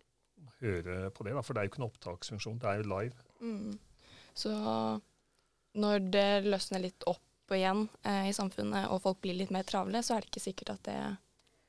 høre 0.61 1.11
på 1.11 1.25
det. 1.25 1.33
Da. 1.35 1.41
For 1.43 1.55
det 1.55 1.61
er 1.61 1.65
jo 1.65 1.71
ikke 1.71 1.83
en 1.83 1.91
opptaksfunksjon, 1.91 2.59
det 2.59 2.69
er 2.69 2.83
jo 2.83 2.91
live. 2.99 3.15
mm. 3.41 3.79
Så 4.37 4.51
når 5.75 6.11
det 6.13 6.45
løsner 6.45 6.83
litt 6.83 7.05
opp 7.07 7.23
igjen 7.57 7.89
eh, 8.05 8.29
i 8.29 8.33
samfunnet, 8.37 8.91
og 8.91 9.01
folk 9.01 9.21
blir 9.23 9.35
litt 9.39 9.51
mer 9.55 9.63
travle, 9.65 10.03
så 10.03 10.17
er 10.17 10.21
det 10.21 10.29
ikke 10.33 10.43
sikkert 10.51 10.71
at 10.75 10.83
det 10.85 10.99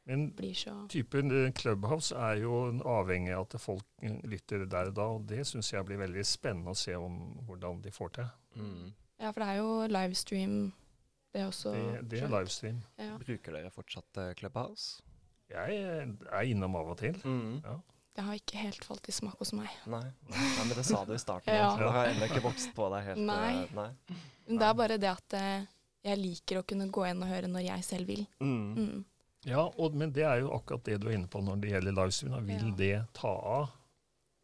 Men 0.07 0.30
blir 0.31 0.54
så 0.56 0.71
typen 0.88 1.31
eh, 1.36 1.50
Clubhouse 1.51 2.15
er 2.15 2.39
jo 2.39 2.62
avhengig 2.88 3.33
av 3.36 3.44
at 3.44 3.57
folk 3.59 3.83
eh, 4.00 4.13
lytter 4.24 4.63
der 4.63 4.92
og 4.94 4.95
da, 4.95 5.07
og 5.18 5.25
det 5.27 5.42
syns 5.50 5.74
jeg 5.74 5.83
blir 5.88 6.00
veldig 6.00 6.24
spennende 6.24 6.71
å 6.71 6.80
se 6.80 6.95
om 6.95 7.18
hvordan 7.48 7.81
de 7.83 7.92
får 7.92 8.13
til. 8.15 8.30
Mm. 8.56 8.94
Ja, 9.19 9.33
for 9.33 9.44
det 9.44 9.50
er 9.51 9.59
jo 9.59 9.74
livestream, 9.92 10.56
det 11.36 11.42
er 11.44 11.50
også. 11.50 11.74
Det, 11.75 12.06
det 12.13 12.21
er 12.24 12.31
livestream. 12.31 12.80
Ja. 13.01 13.18
Bruker 13.19 13.57
dere 13.57 13.74
fortsatt 13.75 14.21
eh, 14.24 14.31
Clubhouse? 14.39 15.04
Jeg 15.51 15.81
er 15.81 16.48
innom 16.48 16.80
av 16.80 16.94
og 16.95 16.98
til. 17.03 17.19
Mm. 17.27 17.60
Ja. 17.65 17.75
Det 18.15 18.25
har 18.30 18.39
ikke 18.39 18.63
helt 18.63 18.88
falt 18.88 19.12
i 19.12 19.13
smak 19.13 19.36
hos 19.44 19.51
meg. 19.60 19.68
Nei. 19.91 20.05
Nei, 20.32 20.48
men 20.62 20.72
det 20.72 20.88
sa 20.88 21.03
du 21.05 21.13
i 21.17 21.20
starten. 21.20 21.51
Ja. 21.51 21.67
Det 21.75 21.91
har 21.98 22.13
ennå 22.13 22.32
ikke 22.32 22.46
vokst 22.48 22.72
på 22.79 22.88
deg 22.96 23.12
helt. 23.12 23.27
Nei. 23.27 23.67
nei. 23.75 23.91
Det 24.48 24.72
er 24.72 24.79
bare 24.79 24.98
det 25.03 25.12
at 25.12 25.38
jeg 26.08 26.24
liker 26.24 26.62
å 26.62 26.65
kunne 26.67 26.88
gå 26.96 27.05
inn 27.12 27.22
og 27.22 27.29
høre 27.29 27.51
når 27.51 27.67
jeg 27.67 27.86
selv 27.91 28.15
vil. 28.15 28.24
Mm. 28.39 28.65
Mm. 28.74 29.05
Ja, 29.48 29.63
og, 29.80 29.94
men 29.96 30.12
det 30.12 30.25
er 30.27 30.42
jo 30.44 30.50
akkurat 30.51 30.84
det 30.84 30.98
du 31.01 31.08
er 31.08 31.16
inne 31.16 31.30
på 31.32 31.39
når 31.44 31.62
det 31.63 31.70
gjelder 31.72 31.96
livestream. 31.96 32.34
da. 32.36 32.39
Vil 32.44 32.66
Ja. 32.68 32.75
det 32.75 33.13
ta 33.16 33.32
av? 33.32 33.70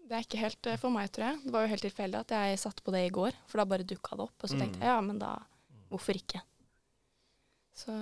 Det 0.04 0.16
er 0.18 0.24
ikke 0.26 0.40
helt 0.40 0.68
eh, 0.68 0.78
for 0.80 0.90
meg, 0.94 1.10
tror 1.12 1.26
jeg. 1.32 1.42
Det 1.46 1.52
var 1.56 1.62
jo 1.66 1.72
helt 1.74 1.84
tilfeldig 1.84 2.20
at 2.20 2.32
jeg 2.36 2.60
satte 2.60 2.84
på 2.86 2.92
det 2.96 3.02
i 3.08 3.12
går, 3.12 3.32
for 3.48 3.58
da 3.60 3.66
bare 3.66 3.84
dukka 3.88 4.16
det 4.20 4.26
opp. 4.30 4.44
Og 4.44 4.50
så 4.50 4.58
tenkte 4.60 4.78
Mm. 4.80 4.84
jeg 4.86 4.92
ja, 4.94 5.02
men 5.02 5.20
da 5.20 5.32
hvorfor 5.92 6.16
ikke? 6.16 6.42
Så 7.76 7.94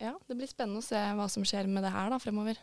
ja, 0.00 0.12
det 0.28 0.36
blir 0.36 0.50
spennende 0.50 0.82
å 0.82 0.84
se 0.86 0.96
hva 1.16 1.28
som 1.30 1.44
skjer 1.46 1.66
med 1.70 1.82
det 1.86 1.92
her 1.94 2.10
da 2.10 2.18
fremover. 2.22 2.58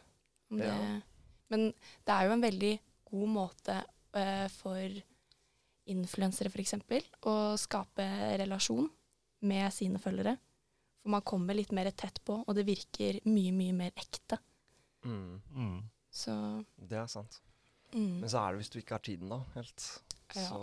Det, 0.51 0.65
Ja. 0.67 1.01
Men 1.49 1.73
det 2.05 2.13
er 2.15 2.27
jo 2.27 2.31
en 2.31 2.41
veldig 2.45 2.79
god 3.11 3.27
måte 3.27 3.83
uh, 4.15 4.47
for 4.47 5.01
influensere 5.91 6.47
f.eks. 6.51 6.75
å 7.27 7.57
skape 7.59 8.05
relasjon 8.39 8.89
med 9.41 9.73
sine 9.73 9.99
følgere. 9.99 10.37
For 11.01 11.09
man 11.15 11.23
kommer 11.25 11.57
litt 11.57 11.71
mer 11.73 11.89
tett 11.97 12.19
på, 12.27 12.43
og 12.45 12.55
det 12.55 12.65
virker 12.67 13.17
mye, 13.25 13.51
mye 13.55 13.73
mer 13.73 13.91
ekte. 13.97 14.37
Mm. 15.05 15.41
Mm. 15.55 15.79
Så 16.13 16.33
Det 16.77 16.97
er 16.99 17.07
sant. 17.09 17.39
mm. 17.95 18.19
Men 18.21 18.29
så 18.29 18.37
er 18.43 18.51
det 18.53 18.61
hvis 18.61 18.69
du 18.73 18.79
ikke 18.81 18.97
har 18.99 19.05
tiden, 19.05 19.29
da, 19.33 19.39
helt. 19.55 19.85
Ja. 20.35 20.43
Så 20.47 20.59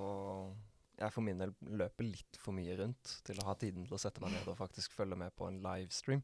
jeg 0.99 1.13
for 1.15 1.23
min 1.23 1.39
del 1.39 1.53
løper 1.79 2.07
litt 2.07 2.39
for 2.43 2.55
mye 2.57 2.77
rundt 2.79 3.17
til 3.27 3.39
å 3.43 3.45
ha 3.51 3.55
tiden 3.59 3.85
til 3.87 3.95
å 3.95 4.01
sette 4.03 4.23
meg 4.23 4.33
ned 4.35 4.49
og 4.51 4.57
faktisk 4.59 4.95
følge 4.97 5.19
med 5.19 5.35
på 5.39 5.47
en 5.51 5.59
livestream. 5.63 6.23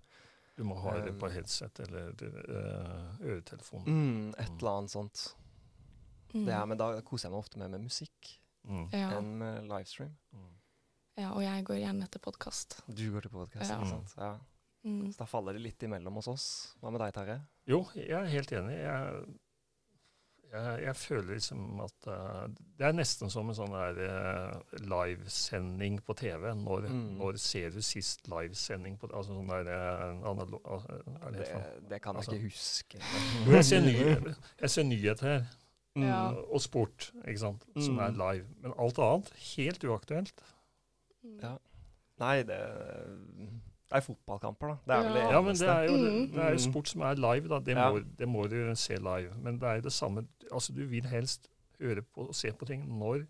Du 0.57 0.63
må 0.67 0.77
ha 0.79 0.95
det 1.03 1.11
Um, 1.11 1.19
på 1.19 1.29
headset 1.35 1.81
eller 1.83 2.15
uh, 2.15 3.19
øretelefon. 3.21 3.85
Mm, 3.87 4.35
et 4.39 4.51
eller 4.61 4.71
annet 4.79 4.91
sånt. 4.95 5.25
Mm. 6.35 6.45
Det 6.47 6.55
er, 6.55 6.65
men 6.71 6.79
da 6.79 6.89
koser 7.07 7.27
jeg 7.29 7.35
meg 7.35 7.43
ofte 7.43 7.59
mer 7.59 7.69
med 7.75 7.83
musikk 7.89 8.37
Mm. 8.65 8.87
ja. 8.95 9.11
enn 9.19 9.27
med 9.39 9.67
livestream. 9.69 10.15
Ja, 11.15 11.31
og 11.31 11.45
jeg 11.45 11.63
går 11.69 11.79
gjerne 11.79 12.07
etter 12.09 12.23
podkast. 12.23 12.81
Du 12.91 13.05
går 13.15 13.23
til 13.29 13.31
podkast, 13.35 13.71
Ja. 13.71 13.79
ikke 13.79 13.91
sant? 13.93 14.15
Ja. 14.19 14.33
Mm. 14.85 15.13
Så 15.13 15.19
da 15.23 15.25
faller 15.31 15.53
det 15.57 15.63
litt 15.63 15.83
imellom 15.87 16.15
hos 16.19 16.29
oss. 16.29 16.47
Hva 16.83 16.91
med 16.93 17.01
deg, 17.01 17.15
Terje? 17.15 17.41
Jo, 17.71 17.85
jeg 17.95 18.11
er 18.11 18.27
helt 18.29 18.51
enig. 18.53 18.75
Jeg, 18.77 19.23
jeg, 20.53 20.83
jeg 20.85 20.97
føler 20.97 21.31
liksom 21.35 21.81
at 21.81 22.09
uh, 22.11 22.47
Det 22.77 22.85
er 22.87 22.93
nesten 22.93 23.31
som 23.33 23.49
en 23.49 23.57
sånn 23.57 23.73
der 23.73 23.97
eh, 24.05 24.77
livesending 24.85 26.01
på 26.05 26.15
TV. 26.19 26.51
Når, 26.55 26.89
Mm. 26.91 27.17
når 27.19 27.39
ser 27.41 27.71
du 27.71 27.81
sist 27.81 28.27
livesending 28.29 28.99
på 28.99 29.09
Altså 29.15 29.33
sånn 29.39 29.49
der 29.49 29.71
uh, 29.73 30.31
analo... 30.31 30.61
eh, 30.67 31.27
er 31.27 31.31
det 31.31 31.47
Det, 31.49 31.89
det 31.95 32.03
kan 32.03 32.15
jeg 32.15 32.25
Altså. 32.27 32.35
ikke 32.35 32.51
huske. 32.51 32.99
Jeg 33.57 33.65
ser, 33.65 33.81
nyhet 33.81 34.37
jeg 34.61 34.71
ser 34.71 34.83
nyheter 34.85 35.27
her, 35.39 35.47
Mm. 35.97 36.35
og 36.51 36.59
sport, 36.61 37.13
ikke 37.25 37.39
sant, 37.39 37.63
som 37.79 37.95
Mm. 37.95 38.01
er 38.03 38.11
live. 38.19 38.47
Men 38.61 38.73
alt 38.79 38.99
annet 38.99 39.29
helt 39.57 39.85
uaktuelt. 39.85 40.33
Mm. 41.25 41.39
Ja. 41.43 41.57
Nei, 42.21 42.37
det, 42.47 42.59
det 43.91 43.99
er 43.99 44.01
fotballkamper, 44.05 44.69
da. 44.69 44.77
Det 44.87 44.95
er 44.95 45.03
vel 45.09 45.15
det 45.19 45.23
Ja. 45.33 45.41
Men 45.43 45.55
det 45.57 45.69
er 45.69 45.83
jo, 45.89 45.97
Mm. 45.97 46.27
det 46.33 46.39
er 46.45 46.49
jo 46.51 46.59
Mm. 46.61 46.73
sport 46.73 46.89
som 46.89 47.01
er 47.03 47.15
live, 47.15 47.49
da. 47.49 47.59
Det, 47.59 47.77
Ja. 47.77 47.91
må, 47.93 47.99
det 48.19 48.29
må 48.29 48.47
du 48.49 48.75
se 48.75 48.97
live. 48.97 49.35
Men 49.37 49.59
det 49.59 49.69
er 49.69 49.81
det 49.81 49.93
samme 49.93 50.27
Altså, 50.53 50.73
du 50.73 50.85
vil 50.87 51.05
helst 51.07 51.49
høre 51.81 52.03
på 52.03 52.29
og 52.29 52.35
se 52.35 52.53
på 52.53 52.65
ting 52.67 52.85
når 52.99 53.27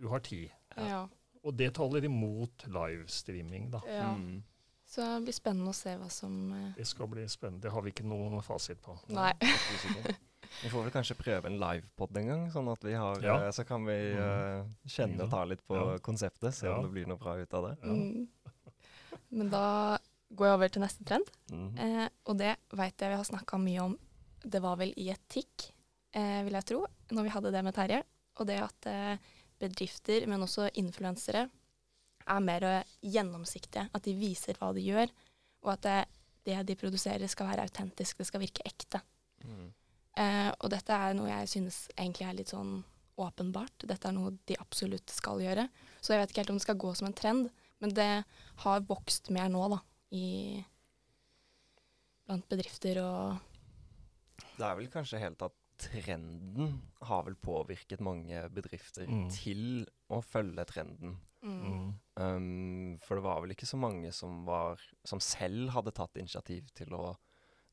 du 0.00 0.08
har 0.08 0.18
tid. 0.18 0.48
Ja. 0.76 1.06
Og 1.44 1.56
det 1.58 1.74
taler 1.74 2.04
imot 2.04 2.66
livestreaming, 2.66 3.70
da. 3.72 3.80
ja. 3.86 4.14
Mm. 4.16 4.42
Så 4.86 5.02
det 5.02 5.24
blir 5.24 5.32
spennende 5.34 5.68
å 5.68 5.74
se 5.74 5.90
hva 5.96 6.08
som 6.10 6.52
uh... 6.52 6.72
Det 6.76 6.86
skal 6.86 7.06
bli 7.08 7.26
spennende. 7.28 7.62
Det 7.62 7.72
har 7.72 7.82
vi 7.82 7.90
ikke 7.90 8.06
noen 8.08 8.42
fasit 8.42 8.80
på. 8.80 8.96
Nei. 9.08 9.32
Vi 10.62 10.70
får 10.72 10.82
vel 10.86 10.90
kanskje 10.94 11.14
prøve 11.18 11.46
en 11.46 11.58
livepod 11.60 12.16
en 12.16 12.26
gang, 12.32 12.44
sånn 12.52 12.68
at 12.72 12.82
vi 12.84 12.92
har 12.98 13.20
Ja. 13.22 13.36
eh, 13.46 13.50
Så 13.54 13.64
kan 13.66 13.84
vi 13.86 13.96
uh, 14.14 14.64
kjenne 14.86 15.22
og 15.24 15.30
ta 15.30 15.44
litt 15.44 15.62
på 15.66 15.76
Ja. 15.76 15.98
konseptet, 15.98 16.54
se 16.54 16.66
Ja. 16.66 16.76
om 16.76 16.84
det 16.84 16.92
blir 16.92 17.06
noe 17.06 17.18
bra 17.18 17.36
ut 17.38 17.54
av 17.54 17.68
det. 17.68 17.78
Ja. 17.82 17.88
mm. 17.92 18.28
Men 19.30 19.50
da 19.50 19.98
går 20.34 20.46
jeg 20.46 20.54
over 20.54 20.68
til 20.68 20.82
neste 20.82 21.04
trend. 21.04 21.30
mm. 21.50 21.78
Eh, 21.78 22.08
og 22.26 22.38
det 22.38 22.56
veit 22.72 22.96
jeg 23.00 23.10
vi 23.10 23.16
har 23.16 23.24
snakka 23.24 23.58
mye 23.58 23.80
om. 23.82 23.98
Det 24.44 24.60
var 24.62 24.76
vel 24.76 24.92
i 24.96 25.10
etikk, 25.10 25.70
eh, 26.14 26.42
vil 26.44 26.52
jeg 26.52 26.64
tro, 26.64 26.86
når 27.10 27.22
vi 27.22 27.28
hadde 27.30 27.52
det 27.52 27.64
med 27.64 27.74
Terje. 27.74 28.02
Og 28.36 28.46
det 28.46 28.58
at 28.62 28.86
eh, 28.86 29.16
bedrifter, 29.60 30.26
men 30.26 30.40
også 30.40 30.70
influensere, 30.74 31.48
er 32.28 32.40
mer 32.40 32.62
eh, 32.62 32.84
gjennomsiktige. 33.02 33.88
At 33.94 34.02
de 34.02 34.14
viser 34.14 34.54
hva 34.60 34.72
de 34.74 34.80
gjør, 34.84 35.08
og 35.64 35.72
at 35.72 35.82
det, 35.82 36.06
det 36.44 36.66
de 36.66 36.76
produserer 36.76 37.26
skal 37.28 37.46
være 37.48 37.62
autentisk, 37.66 38.18
det 38.18 38.26
skal 38.26 38.40
virke 38.40 38.62
ekte. 38.64 39.00
Mm. 39.44 39.72
Eh, 40.18 40.50
og 40.58 40.70
dette 40.72 40.94
er 40.94 41.14
noe 41.14 41.28
jeg 41.30 41.50
synes 41.52 41.76
egentlig 41.94 42.26
er 42.26 42.38
litt 42.40 42.50
sånn 42.52 42.80
åpenbart. 43.18 43.86
Dette 43.86 44.10
er 44.10 44.14
noe 44.16 44.32
de 44.46 44.56
absolutt 44.58 45.10
skal 45.14 45.42
gjøre. 45.42 45.68
Så 46.00 46.14
jeg 46.14 46.22
vet 46.22 46.32
ikke 46.32 46.42
helt 46.44 46.52
om 46.54 46.58
det 46.60 46.66
skal 46.66 46.80
gå 46.82 46.90
som 46.98 47.08
en 47.10 47.16
trend, 47.18 47.48
men 47.82 47.94
det 47.94 48.10
har 48.64 48.86
vokst 48.88 49.30
mer 49.34 49.50
nå, 49.52 49.62
da. 49.74 49.80
I 50.14 50.64
blant 52.28 52.46
bedrifter 52.50 53.00
og 53.02 53.38
Det 54.58 54.66
er 54.66 54.76
vel 54.78 54.88
kanskje 54.90 55.20
helt 55.22 55.42
at 55.46 55.54
trenden 55.78 56.80
har 57.06 57.22
vel 57.28 57.36
påvirket 57.38 58.00
mange 58.02 58.40
bedrifter 58.50 59.06
Mm. 59.06 59.28
til 59.30 59.86
å 60.10 60.18
følge 60.24 60.64
trenden. 60.66 61.16
Mm. 61.42 61.94
Um, 62.18 62.98
for 62.98 63.14
det 63.14 63.22
var 63.22 63.40
vel 63.44 63.52
ikke 63.54 63.66
så 63.68 63.78
mange 63.78 64.10
som, 64.12 64.44
var, 64.44 64.80
som 65.06 65.20
selv 65.22 65.70
hadde 65.70 65.92
tatt 65.94 66.16
initiativ 66.18 66.66
til 66.74 66.90
å, 66.98 67.12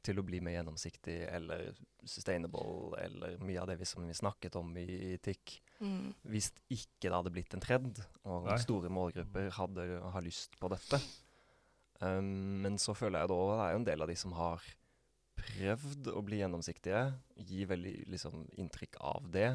til 0.05 0.21
å 0.21 0.25
bli 0.25 0.39
mer 0.43 0.57
gjennomsiktig 0.59 1.17
eller 1.27 1.73
sustainable, 2.05 2.93
eller 3.01 3.37
mye 3.43 3.61
av 3.61 3.69
det 3.71 3.79
vi, 3.81 3.87
som 3.89 4.05
vi 4.05 4.15
snakket 4.15 4.57
om 4.59 4.71
i, 4.77 4.85
i 4.85 5.17
TIC. 5.23 5.57
Mm. 5.81 6.13
Hvis 6.31 6.51
ikke 6.71 7.09
det 7.09 7.15
hadde 7.17 7.33
blitt 7.35 7.55
en 7.57 7.63
trend, 7.63 8.01
og 8.23 8.49
Nei. 8.49 8.57
store 8.61 8.91
målgrupper 8.93 9.51
hadde 9.57 9.87
har 10.13 10.25
lyst 10.25 10.57
på 10.61 10.71
dette. 10.71 11.01
Um, 11.99 12.61
men 12.63 12.79
så 12.81 12.95
føler 12.97 13.23
jeg 13.23 13.31
da 13.31 13.39
det 13.49 13.61
er 13.63 13.71
jo 13.73 13.79
en 13.81 13.87
del 13.87 14.03
av 14.03 14.11
de 14.11 14.17
som 14.19 14.35
har 14.35 14.63
prøvd 15.35 16.09
å 16.15 16.23
bli 16.25 16.41
gjennomsiktige, 16.41 17.07
gi 17.47 17.65
veldig 17.67 17.95
liksom, 18.11 18.45
inntrykk 18.61 18.99
av 19.03 19.31
det. 19.31 19.49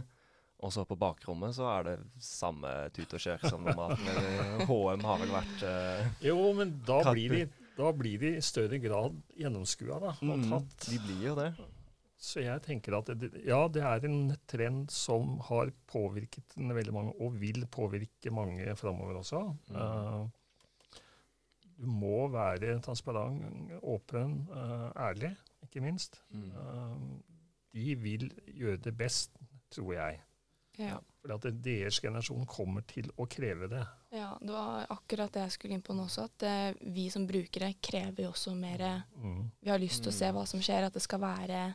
Og 0.61 0.73
så 0.75 0.85
på 0.85 0.97
bakrommet 1.01 1.55
så 1.57 1.71
er 1.73 1.87
det 1.87 1.95
samme 2.21 2.69
tut 2.93 3.15
og 3.17 3.23
kjør 3.23 3.47
som 3.49 3.65
normalt. 3.65 4.01
Men 4.07 4.67
HM 4.69 5.07
har 5.09 5.23
vel 5.23 5.33
vært 5.33 5.65
uh, 5.65 6.11
Jo, 6.25 6.37
men 6.57 6.75
da 6.85 7.01
blir, 7.09 7.33
de, 7.33 7.60
da 7.81 7.91
blir 7.97 8.21
de 8.23 8.35
i 8.39 8.45
større 8.45 8.79
grad 8.83 9.19
gjennomskua 9.39 10.01
og 10.01 10.23
mm, 10.23 10.49
tatt. 10.53 10.89
De 10.91 10.99
blir 11.05 11.29
jo 11.31 11.37
det. 11.39 11.51
Så 12.21 12.43
jeg 12.45 12.61
tenker 12.67 12.99
at 12.99 13.09
det, 13.17 13.31
ja, 13.47 13.63
det 13.73 13.81
er 13.87 14.05
en 14.05 14.35
trend 14.51 14.91
som 14.93 15.39
har 15.49 15.73
påvirket 15.89 16.53
veldig 16.61 16.93
mange, 16.93 17.15
og 17.17 17.39
vil 17.41 17.65
påvirke 17.73 18.33
mange 18.35 18.75
framover 18.77 19.23
også. 19.23 19.41
Mm. 19.73 19.79
Uh, 19.81 20.29
du 21.81 21.87
må 21.89 22.27
være 22.29 22.77
transparent, 22.85 23.73
åpen, 23.81 24.43
uh, 24.53 24.91
ærlig, 25.01 25.33
ikke 25.65 25.81
minst. 25.81 26.21
Mm. 26.29 26.51
Uh, 26.53 27.41
de 27.73 27.95
vil 28.03 28.29
gjøre 28.53 28.83
det 28.85 28.97
best, 28.99 29.41
tror 29.73 29.95
jeg. 29.97 30.21
Ja. 30.79 31.01
For 31.21 31.35
at 31.35 31.43
deres 31.63 31.99
generasjon 32.01 32.47
kommer 32.47 32.81
til 32.89 33.11
å 33.19 33.27
kreve 33.29 33.69
det. 33.69 33.83
ja. 34.13 34.39
Det 34.41 34.53
var 34.53 34.87
akkurat 34.89 35.33
det 35.33 35.41
jeg 35.43 35.51
skulle 35.59 35.75
inn 35.75 35.83
på 35.83 35.93
nå 35.95 36.07
også. 36.07 36.25
At 36.25 36.43
eh, 36.43 36.73
vi 36.95 37.11
som 37.11 37.27
brukere 37.27 37.75
krever 37.81 38.23
jo 38.25 38.31
også 38.31 38.55
mer 38.57 39.05
Mm. 39.21 39.51
Vi 39.61 39.69
har 39.71 39.79
lyst 39.79 40.03
til 40.03 40.13
å 40.13 40.15
se 40.15 40.31
Mm. 40.31 40.35
hva 40.35 40.47
som 40.47 40.61
skjer, 40.61 40.85
at 40.87 40.93
det 40.95 41.03
skal 41.03 41.21
være 41.21 41.75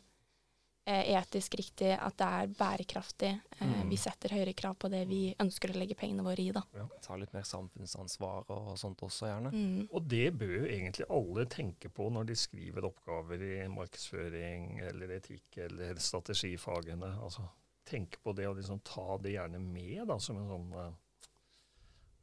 eh, 0.88 1.16
etisk 1.18 1.56
riktig, 1.58 1.98
at 2.00 2.16
det 2.18 2.26
er 2.28 2.48
bærekraftig. 2.48 3.42
Eh, 3.60 3.66
Mm. 3.68 3.90
Vi 3.90 3.96
setter 3.98 4.30
høyere 4.30 4.54
krav 4.56 4.76
på 4.78 4.90
det 4.90 5.08
vi 5.08 5.36
ønsker 5.40 5.70
å 5.74 5.78
legge 5.80 5.96
pengene 5.96 6.22
våre 6.24 6.40
i, 6.40 6.52
da. 6.52 6.62
Ja. 6.76 6.88
Ta 7.02 7.16
litt 7.16 7.34
mer 7.34 7.42
samfunnsansvar 7.42 8.46
og 8.50 8.78
sånt 8.78 8.98
også, 9.02 9.26
gjerne. 9.26 9.52
Mm. 9.52 9.88
Og 9.92 10.08
det 10.08 10.34
bør 10.38 10.60
jo 10.60 10.66
egentlig 10.66 11.06
alle 11.10 11.46
tenke 11.46 11.90
på 11.90 12.10
når 12.12 12.26
de 12.28 12.36
skriver 12.36 12.86
oppgaver 12.86 13.42
i 13.42 13.68
markedsføring 13.68 14.80
eller 14.82 15.08
etikk 15.18 15.58
eller 15.58 15.96
strategifagene. 15.96 17.20
Altså 17.24 17.42
tenke 17.86 18.18
på 18.24 18.34
det 18.36 18.48
og 18.50 18.56
liksom 18.58 18.80
ta 18.84 19.18
det 19.22 19.36
gjerne 19.36 19.60
med 19.62 20.08
da, 20.10 20.18
som 20.20 20.38
en 20.38 20.48
sånn 20.50 20.72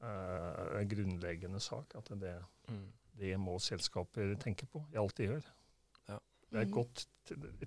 uh, 0.02 0.82
grunnleggende 0.88 1.60
sak. 1.62 1.94
At 1.98 2.10
det, 2.20 2.36
Mm. 2.68 2.92
det 3.18 3.36
må 3.38 3.58
selskaper 3.60 4.34
tenke 4.40 4.66
på 4.66 4.84
i 4.92 4.96
alt 4.96 5.14
de 5.16 5.26
gjør. 5.28 5.44
Ja. 6.08 6.18
Det 6.50 6.58
er 6.58 6.62
et 6.62 6.68
Mm. 6.68 6.74
godt 6.74 7.06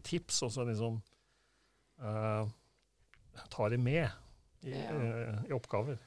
tips 0.03 0.41
også 0.43 0.65
liksom 0.67 1.01
uh, 2.01 2.47
Ta 3.49 3.69
det 3.69 3.79
med 3.79 4.09
i, 4.63 4.69
Ja. 4.71 4.91
uh, 4.93 5.43
i 5.45 5.51
oppgaver. 5.51 5.97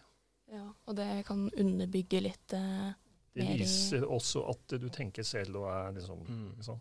Ja, 0.50 0.72
og 0.86 0.96
det 0.96 1.26
kan 1.26 1.50
underbygge 1.58 2.20
litt 2.22 2.52
uh, 2.54 2.92
Det 3.34 3.44
viser 3.58 4.02
også 4.08 4.48
at 4.50 4.80
du 4.80 4.88
tenker 4.88 5.22
selv 5.22 5.56
og 5.56 5.68
er 5.70 5.92
liksom 5.92 6.26
Mm. 6.26 6.62
som 6.62 6.80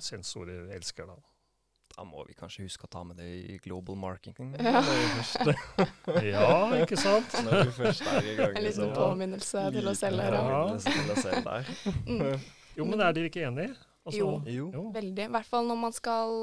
sensorer 0.00 0.70
elsker. 0.74 1.06
da. 1.06 1.14
Da 2.00 2.04
må 2.08 2.22
vi 2.24 2.32
kanskje 2.32 2.62
huske 2.64 2.86
å 2.86 2.88
ta 2.88 3.02
med 3.04 3.18
det 3.20 3.26
i 3.28 3.58
global 3.60 3.98
marketing. 4.00 4.54
Ja. 4.64 4.80
Ja, 6.24 6.46
ikke 6.80 6.96
sant? 6.96 7.34
når 7.44 7.66
vi 7.68 7.74
først 7.76 8.06
er 8.08 8.24
i 8.24 8.32
gang. 8.38 8.54
En 8.56 8.64
liten 8.64 8.94
påminnelse 8.96 9.66
til 9.74 9.90
oss 9.90 10.00
selv 10.00 10.22
her. 10.24 10.38
Ja. 10.38 10.46
Ja. 10.48 10.78
Til 10.80 11.12
oss 11.12 11.20
selv 11.26 11.44
der. 11.44 11.68
Mm. 12.08 12.48
Jo, 12.78 12.86
men 12.88 13.02
er 13.04 13.12
dere 13.12 13.28
ikke 13.28 13.44
enige? 13.50 13.74
Altså, 14.06 14.16
Jo. 14.16 14.30
Jo. 14.48 14.70
jo. 14.72 14.86
Veldig. 14.94 15.26
I 15.28 15.32
hvert 15.36 15.48
fall 15.50 15.68
når 15.68 15.80
man 15.82 15.92
skal 15.92 16.34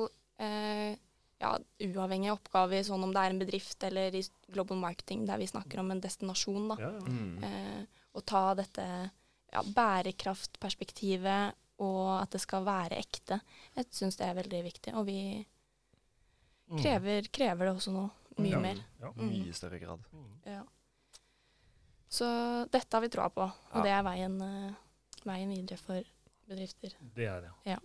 eh, 0.45 0.93
ja, 1.41 1.55
uavhengige 1.87 2.35
oppgaver, 2.37 2.85
sånn 2.85 3.07
om 3.07 3.15
det 3.15 3.23
er 3.23 3.33
en 3.33 3.41
bedrift 3.41 3.89
eller 3.89 4.13
i 4.13 4.21
global 4.53 4.77
marketing, 4.83 5.25
der 5.25 5.41
vi 5.41 5.49
snakker 5.49 5.81
om 5.81 5.89
en 5.95 6.03
destinasjon, 6.05 6.69
da. 6.75 6.77
Ja, 6.85 6.91
ja. 6.99 7.05
Mm. 7.09 7.37
Eh, 7.49 8.03
og 8.13 8.27
ta 8.29 8.51
dette 8.61 8.85
ja, 8.85 9.65
bærekraftperspektivet 9.73 11.57
og 11.79 12.21
at 12.21 12.31
det 12.31 12.41
skal 12.41 12.65
være 12.65 12.97
ekte. 12.97 13.39
Jeg 13.75 13.85
syns 13.91 14.17
det 14.17 14.25
er 14.27 14.33
veldig 14.39 14.63
viktig, 14.65 14.93
og 14.97 15.05
vi 15.05 15.45
krever, 16.81 17.27
krever 17.33 17.65
det 17.69 17.75
også 17.75 17.91
nå. 17.93 18.07
Mye 18.37 18.51
Ja. 18.53 18.59
mer. 18.61 18.81
Ja. 19.01 19.11
Mm. 19.15 19.29
Mye 19.31 19.53
større 19.53 19.79
grad. 19.81 19.99
Mm. 20.13 20.33
Ja. 20.45 20.63
Så 22.09 22.25
dette 22.71 22.93
har 22.97 23.01
vi 23.01 23.09
troa 23.09 23.29
på, 23.29 23.41
og 23.43 23.75
Ja. 23.75 23.81
det 23.83 23.91
er 23.91 24.03
veien, 24.03 24.41
eh, 24.41 24.73
veien 25.25 25.49
videre 25.49 25.77
for 25.77 26.03
bedrifter. 26.47 26.93
Det 27.15 27.25
er 27.27 27.41
det. 27.65 27.79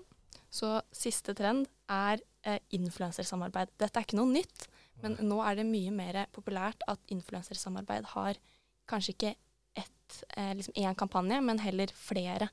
Så 0.51 0.83
siste 0.93 1.35
trend 1.35 1.67
er 1.89 2.21
eh, 2.45 2.59
influensersamarbeid. 2.73 3.69
Dette 3.79 3.97
er 3.97 4.05
ikke 4.05 4.17
noe 4.19 4.27
nytt, 4.33 4.67
men 5.03 5.17
nå 5.17 5.41
er 5.49 5.55
det 5.57 5.65
mye 5.67 5.91
mer 5.91 6.27
populært 6.33 6.83
at 6.89 6.99
influensersamarbeid 7.09 8.05
har 8.05 8.35
kanskje 8.87 9.15
ikke 9.15 9.37
ett, 9.77 10.25
eh, 10.37 10.53
liksom 10.55 10.75
én 10.75 10.95
kampanje, 10.95 11.41
men 11.43 11.59
heller 11.59 11.87
flere. 11.87 12.51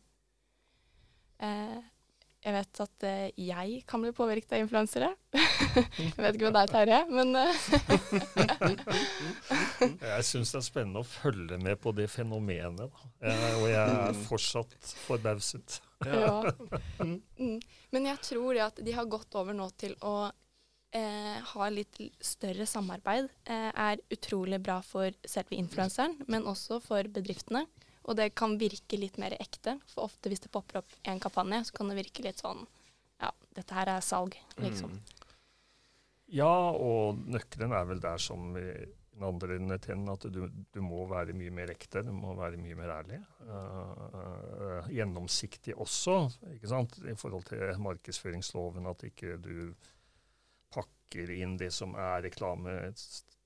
Eh, 1.40 1.80
jeg 2.40 2.56
vet 2.56 2.80
at 2.86 3.04
eh, 3.04 3.32
jeg 3.36 3.82
kan 3.88 4.00
bli 4.04 4.14
påvirket 4.16 4.54
av 4.56 4.62
influensere. 4.64 5.10
jeg 5.36 6.16
vet 6.16 6.38
ikke 6.38 6.48
med 6.48 6.56
deg, 6.56 6.72
Terje, 6.72 7.00
men 7.12 7.36
eh, 7.36 7.54
Jeg 10.08 10.28
syns 10.28 10.54
det 10.56 10.62
er 10.62 10.68
spennende 10.70 11.04
å 11.04 11.08
følge 11.08 11.60
med 11.60 11.76
på 11.84 11.92
det 11.98 12.08
fenomenet. 12.12 12.88
Og 13.20 13.66
jeg 13.68 13.84
er 13.84 14.22
fortsatt 14.30 14.78
forbauset. 15.06 15.82
Ja. 16.08 16.48
Mm. 17.04 17.60
Men 17.92 18.08
jeg 18.08 18.24
tror 18.24 18.54
det 18.56 18.64
at 18.70 18.80
de 18.88 18.92
har 18.96 19.12
gått 19.12 19.36
over 19.36 19.56
nå 19.56 19.68
til 19.80 19.98
å 20.00 20.30
eh, 20.96 21.38
ha 21.52 21.70
litt 21.74 22.00
større 22.24 22.66
samarbeid, 22.70 23.30
eh, 23.46 23.70
er 23.74 24.02
utrolig 24.14 24.62
bra 24.64 24.80
for 24.86 25.12
selve 25.28 25.58
influenseren, 25.58 26.18
men 26.28 26.48
også 26.50 26.80
for 26.84 27.04
bedriftene. 27.12 27.66
Og 28.08 28.16
det 28.18 28.32
kan 28.38 28.56
virke 28.62 28.98
litt 28.98 29.20
mer 29.22 29.36
ekte, 29.40 29.78
for 29.92 30.08
ofte 30.08 30.32
hvis 30.32 30.44
det 30.46 30.52
popper 30.54 30.82
opp 30.82 30.94
en 31.04 31.20
kampanje, 31.22 31.66
så 31.68 31.80
kan 31.80 31.92
det 31.92 32.00
virke 32.00 32.26
litt 32.26 32.42
sånn 32.42 32.66
Ja, 33.20 33.34
dette 33.56 33.76
her 33.76 33.90
er 33.92 34.06
salg, 34.06 34.38
liksom. 34.64 34.94
Mm. 34.96 35.26
Ja, 36.32 36.54
og 36.72 37.20
nøkkelen 37.28 37.74
er 37.74 37.88
vel 37.90 38.02
der 38.04 38.22
som 38.22 38.54
i 38.58 38.70
den 39.20 39.26
andre 39.28 39.58
enden, 39.58 40.10
at 40.14 40.24
du, 40.32 40.46
du 40.48 40.80
må 40.86 41.04
være 41.10 41.36
mye 41.36 41.52
mer 41.52 41.74
ekte, 41.74 42.04
du 42.06 42.12
må 42.16 42.32
være 42.38 42.60
mye 42.62 42.78
mer 42.78 42.94
ærlig. 42.96 43.20
Eh, 43.44 44.92
gjennomsiktig 44.96 45.76
også, 45.76 46.22
ikke 46.56 46.72
sant, 46.72 47.00
i 47.04 47.18
forhold 47.20 47.50
til 47.50 47.82
markedsføringsloven, 47.84 48.88
at 48.88 49.04
ikke 49.10 49.36
du 49.44 49.74
pakker 50.72 51.34
inn 51.36 51.58
det 51.60 51.72
som 51.76 51.98
er 52.00 52.24
reklame 52.30 52.78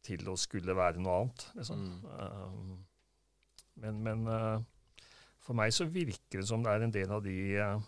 til 0.03 0.27
å 0.29 0.37
skulle 0.37 0.75
være 0.77 1.01
noe 1.01 1.21
annet. 1.23 1.47
Liksom. 1.57 1.87
Mm. 1.87 2.09
Eh, 2.19 2.92
men 3.81 4.03
men 4.03 4.27
eh, 4.27 4.61
For 5.43 5.57
meg 5.59 5.73
så 5.75 5.85
virker 5.91 6.39
det 6.39 6.47
som 6.47 6.63
det 6.63 6.71
er 6.71 6.85
en 6.85 6.93
del 6.93 7.11
av 7.11 7.23
de 7.25 7.35
eh, 7.59 7.81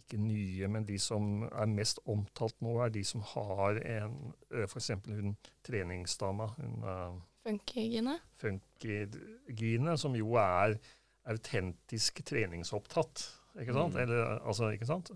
ikke 0.00 0.20
nye, 0.22 0.68
men 0.70 0.86
de 0.86 0.98
som 0.98 1.44
er 1.48 1.70
mest 1.70 2.00
omtalt 2.10 2.56
nå, 2.64 2.76
er 2.82 2.92
de 2.94 3.02
som 3.06 3.22
har 3.32 3.80
en 3.80 4.14
eh, 4.50 4.66
F.eks. 4.66 4.90
hun 5.06 5.36
treningsdama, 5.66 6.48
hun 6.58 6.86
uh, 6.86 7.18
Funkygine. 7.46 8.18
Funkygine, 8.36 9.96
som 9.98 10.16
jo 10.16 10.34
er 10.36 10.76
autentisk 11.30 12.20
treningsopptatt. 12.26 13.22
Ikke 13.60 13.74
sant? 13.76 13.94
Mm. 13.94 14.00
Eller, 14.02 14.34
altså, 14.44 14.70
ikke 14.74 14.88
sant? 14.88 15.12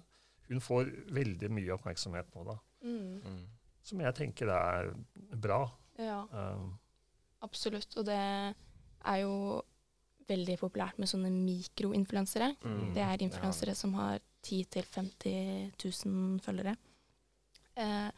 Hun 0.49 0.61
får 0.61 0.89
veldig 1.17 1.51
mye 1.53 1.75
oppmerksomhet 1.77 2.31
nå, 2.35 2.47
da. 2.49 2.57
Mm. 2.85 3.21
Mm. 3.21 3.43
Som 3.85 4.01
jeg 4.01 4.17
tenker 4.17 4.53
er 4.55 4.95
bra. 5.37 5.67
Ja, 6.01 6.23
Um, 6.33 6.73
absolutt. 7.45 7.93
Og 8.01 8.07
det 8.09 8.17
er 9.11 9.23
jo 9.25 9.63
veldig 10.29 10.57
populært 10.61 11.01
med 11.01 11.11
sånne 11.11 11.31
mikroinfluensere. 11.33 12.55
Mm. 12.65 12.95
Det 12.97 13.03
er 13.05 13.25
influensere 13.27 13.75
som 13.77 13.93
har 13.99 14.23
10 14.45 14.65
000-50 14.77 16.07
000 16.07 16.41
følgere. 16.45 16.77
Eh, 17.81 18.09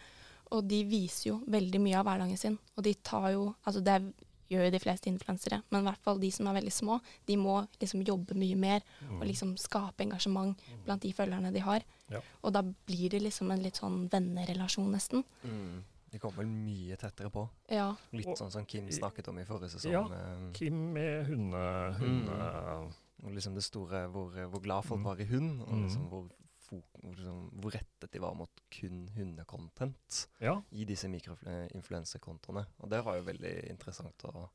og 0.55 0.63
de 0.71 0.85
viser 0.87 1.33
jo 1.33 1.41
veldig 1.51 1.81
mye 1.83 1.99
av 1.99 2.07
hverdagen 2.07 2.39
sin. 2.39 2.59
Og 2.77 2.87
de 2.87 2.95
tar 3.03 3.33
jo 3.35 3.49
Altså 3.65 3.83
det 3.83 3.99
gjør 4.47 4.69
jo 4.69 4.75
de 4.77 4.79
fleste 4.79 5.11
influensere, 5.11 5.59
men 5.75 5.83
i 5.83 5.89
hvert 5.89 6.05
fall 6.07 6.21
de 6.23 6.29
som 6.31 6.47
er 6.47 6.55
veldig 6.61 6.71
små, 6.71 7.01
de 7.27 7.35
må 7.41 7.57
liksom 7.81 8.05
jobbe 8.07 8.37
mye 8.39 8.55
mer 8.55 8.85
mm, 9.01 9.17
og 9.19 9.25
liksom 9.27 9.57
skape 9.59 10.05
engasjement 10.05 10.55
blant 10.85 11.03
de 11.03 11.11
følgerne 11.17 11.51
de 11.51 11.65
har. 11.67 11.83
Ja. 12.13 12.21
Og 12.47 12.55
da 12.55 12.63
blir 12.63 13.11
det 13.11 13.25
liksom 13.25 13.51
en 13.51 13.65
litt 13.65 13.81
sånn 13.81 14.05
vennerelasjon, 14.13 14.93
nesten. 14.95 15.25
Mm. 15.43 15.83
De 16.11 16.19
kommer 16.19 16.37
vel 16.45 16.47
mye 16.47 16.97
tettere 16.97 17.31
på. 17.31 17.49
Ja. 17.69 17.95
Litt 18.13 18.27
Og- 18.27 18.37
sånn 18.39 18.51
som 18.53 18.65
Kim 18.65 18.87
snakket 18.89 19.29
om 19.29 19.39
i 19.39 19.45
forrige 19.45 19.71
sesong. 19.75 19.93
Ja. 19.93 20.07
med- 20.09 20.55
Kim 20.55 20.93
med 20.93 21.27
hunde... 21.27 21.95
hunde 21.99 22.93
Og 23.25 23.33
liksom 23.33 23.55
det 23.55 23.65
store 23.65 24.07
hvor, 24.13 24.31
hvor 24.51 24.61
glad 24.63 24.85
folk 24.85 25.01
Mm. 25.01 25.05
var 25.05 25.17
i 25.21 25.25
hund, 25.25 25.63
og 25.63 25.69
Mm. 25.73 25.83
liksom 25.85 26.09
hvor, 26.11 26.29
hvor, 26.69 26.83
liksom, 27.17 27.51
hvor 27.61 27.71
rettet 27.73 28.11
de 28.13 28.19
var 28.21 28.35
mot 28.35 28.51
kun 28.71 29.09
hundecontent 29.17 30.27
Ja. 30.41 30.61
i 30.71 30.85
disse 30.85 31.09
mikroinfluensekontoene. 31.09 32.67
Og 32.81 32.91
det 32.91 33.03
var 33.05 33.17
jo 33.17 33.23
veldig 33.25 33.55
interessant 33.71 34.25
å, 34.29 34.49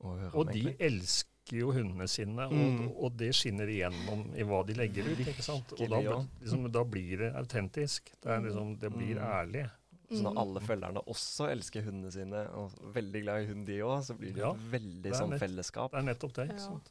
å 0.00 0.14
høre 0.18 0.34
Og 0.34 0.46
om, 0.46 0.52
de 0.52 0.74
elsker 0.80 1.58
jo 1.62 1.72
hundene 1.72 2.08
sine, 2.08 2.46
og, 2.46 2.52
Mm. 2.52 2.92
og 2.96 3.16
det 3.16 3.34
skinner 3.34 3.66
igjennom 3.66 4.34
i 4.36 4.42
hva 4.42 4.64
de 4.66 4.74
legger 4.74 5.04
ut. 5.12 5.18
ikke 5.18 5.42
sant? 5.42 5.72
Og 5.72 5.88
da, 5.88 6.00
liksom, 6.40 6.70
da 6.72 6.84
blir 6.84 7.18
det 7.18 7.34
autentisk. 7.34 8.12
Det, 8.20 8.26
er 8.30 8.40
liksom, 8.40 8.78
det 8.78 8.90
blir 8.92 9.16
Mm. 9.16 9.24
ærlig. 9.24 9.70
Så 10.10 10.22
når 10.22 10.32
Mm. 10.32 10.38
alle 10.38 10.60
følgerne 10.60 11.00
også 11.06 11.50
elsker 11.52 11.82
hundene 11.84 12.10
sine, 12.10 12.46
og 12.56 12.70
veldig 12.94 13.22
glad 13.22 13.42
i 13.42 13.46
hund 13.46 13.66
de 13.66 13.78
òg, 13.84 14.02
så 14.04 14.14
blir 14.16 14.32
det 14.32 14.38
Ja, 14.40 14.52
et 14.52 14.70
veldig 14.72 15.02
det 15.02 15.12
sånn 15.14 15.30
nett- 15.30 15.40
fellesskap. 15.40 15.90
Det 15.92 15.98
er 15.98 16.02
nettopp 16.14 16.32
det. 16.34 16.48
Ikke 16.48 16.60
sant? 16.60 16.90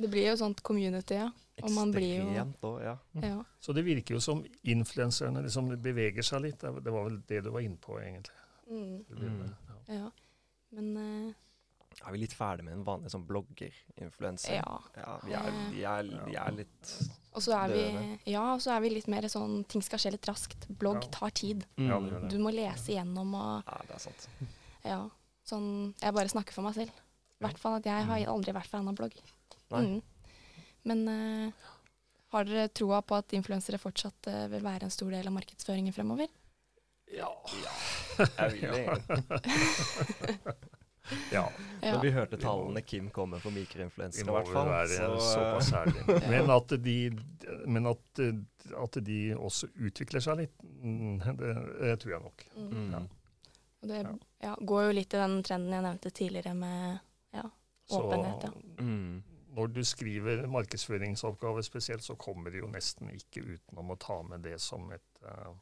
Det 0.00 0.10
blir 0.10 0.26
jo 0.30 0.36
sånt 0.36 0.62
community, 0.62 1.14
ja. 1.14 1.30
Og 1.62 1.70
man 1.72 1.90
blir 1.92 2.18
jo- 2.18 2.26
Ekstremt 2.30 2.60
òg, 2.62 2.82
ja. 2.82 2.96
ja. 3.22 3.44
Så 3.60 3.74
det 3.74 3.84
virker 3.84 4.14
jo 4.14 4.20
som 4.20 4.44
influenserne 4.64 5.42
liksom 5.42 5.68
beveger 5.82 6.22
seg 6.22 6.42
litt. 6.42 6.58
Det 6.58 6.84
det 6.84 6.92
var 6.92 7.04
vel 7.08 7.22
det 7.26 7.42
du 7.44 7.50
var 7.50 7.60
inne 7.60 7.76
på, 7.76 7.98
egentlig. 8.00 8.34
Mm. 8.70 9.04
Mm. 9.10 9.54
Ja. 9.88 9.94
ja. 9.94 10.10
Men 10.72 10.96
eh, 10.96 11.34
Er 12.06 12.12
vi 12.14 12.18
litt 12.22 12.32
ferdig 12.32 12.64
med 12.64 12.72
en 12.78 12.84
vanlig 12.86 13.10
sånn 13.12 13.26
blogger-influenser? 13.28 14.54
ja. 14.56 14.78
Ja, 14.96 15.18
vi 15.24 15.32
er, 15.36 15.50
vi 15.74 15.82
er, 15.84 16.08
vi 16.26 16.36
er 16.40 16.54
litt 16.56 16.92
Og 17.34 17.42
så 17.44 17.52
er 17.58 17.68
vi, 17.74 17.82
ja, 18.32 18.44
og 18.54 18.60
så 18.64 18.72
er 18.74 18.80
vi 18.80 18.90
litt 18.94 19.06
mer 19.12 19.22
sånn 19.30 19.60
ting 19.68 19.82
skal 19.84 19.98
skje 20.02 20.12
litt 20.16 20.26
raskt. 20.26 20.64
Blogg 20.80 21.02
Ja. 21.04 21.10
tar 21.10 21.30
tid. 21.30 21.66
Ja, 21.76 21.98
Mm. 22.00 22.08
det 22.10 22.20
det. 22.22 22.30
Du 22.30 22.38
må 22.42 22.50
lese 22.54 22.92
igjennom 22.94 23.34
og 23.34 23.62
Ja, 23.66 23.78
det 23.86 23.94
er 23.94 23.98
sant. 23.98 24.28
ja. 24.84 25.08
Sånn 25.46 25.94
Jeg 26.00 26.14
bare 26.14 26.28
snakker 26.28 26.52
for 26.52 26.62
meg 26.62 26.74
selv. 26.74 26.90
I 27.40 27.44
hvert 27.44 27.58
fall 27.58 27.76
at 27.76 27.84
jeg 27.84 28.04
har 28.04 28.26
aldri 28.26 28.52
vært 28.52 28.66
fan 28.66 28.88
av 28.88 28.94
blogg. 28.96 29.12
Nei. 29.70 29.80
Mm. 29.80 30.02
Men 30.84 31.08
uh, 31.08 31.52
har 32.32 32.44
dere 32.44 32.68
troa 32.68 33.02
på 33.02 33.14
at 33.16 33.28
influensere 33.32 33.78
fortsatt 33.78 34.26
uh, 34.28 34.48
vil 34.48 34.60
være 34.62 34.82
en 34.84 34.90
stor 34.90 35.10
del 35.10 35.26
av 35.26 35.32
markedsføringen 35.32 35.92
fremover? 35.94 36.28
Ja. 37.12 37.28
Jeg 38.18 38.52
vil 38.52 38.70
det. 38.72 38.86
ja. 41.36 41.44
Ja. 41.80 41.94
Når 41.94 42.02
vi 42.02 42.10
hørte 42.12 42.38
tallene 42.40 42.82
Kim 42.84 43.08
kom 43.10 43.30
med 43.34 43.40
for 43.42 43.54
mikroinfluensa, 43.54 44.20
i 44.20 44.26
hvert 44.28 44.50
fall. 44.52 44.68
være 44.68 44.88
Så, 44.90 45.06
såpass 45.30 45.72
ærlige. 45.72 46.18
Men 46.32 46.50
at 46.52 46.74
de, 46.84 46.96
men 47.66 47.86
at, 47.88 48.20
at 48.84 48.98
de 49.06 49.20
også 49.36 49.70
utvikler 49.80 50.20
seg 50.24 50.42
litt, 50.42 50.62
mm, 50.62 51.22
det, 51.38 51.54
det 51.80 51.94
tror 52.02 52.14
jeg 52.14 52.22
nok. 52.26 52.44
Mm. 52.56 52.68
mm. 52.68 52.92
Ja. 52.92 53.02
Og 53.80 53.88
det 53.88 54.02
Ja. 54.04 54.12
ja, 54.44 54.52
går 54.60 54.82
jo 54.84 54.92
litt 54.98 55.14
i 55.16 55.22
den 55.22 55.38
trenden 55.46 55.72
jeg 55.72 55.86
nevnte 55.86 56.10
tidligere 56.12 56.52
med 56.54 56.98
ja, 57.32 57.46
Så 57.88 58.02
Åpenhet, 58.02 58.44
ja. 58.44 58.84
Mm. 58.84 59.22
når 59.56 59.72
du 59.72 59.80
skriver 59.84 60.44
markedsføringsoppgaver 60.52 61.64
spesielt, 61.64 62.04
så 62.04 62.14
kommer 62.14 62.52
det 62.52 62.60
jo 62.60 62.68
nesten 62.68 63.08
ikke 63.14 63.40
utenom 63.54 63.94
å 63.94 63.96
ta 63.96 64.20
med 64.22 64.44
det 64.44 64.58
som 64.60 64.84
et 64.92 65.24
uh, 65.24 65.54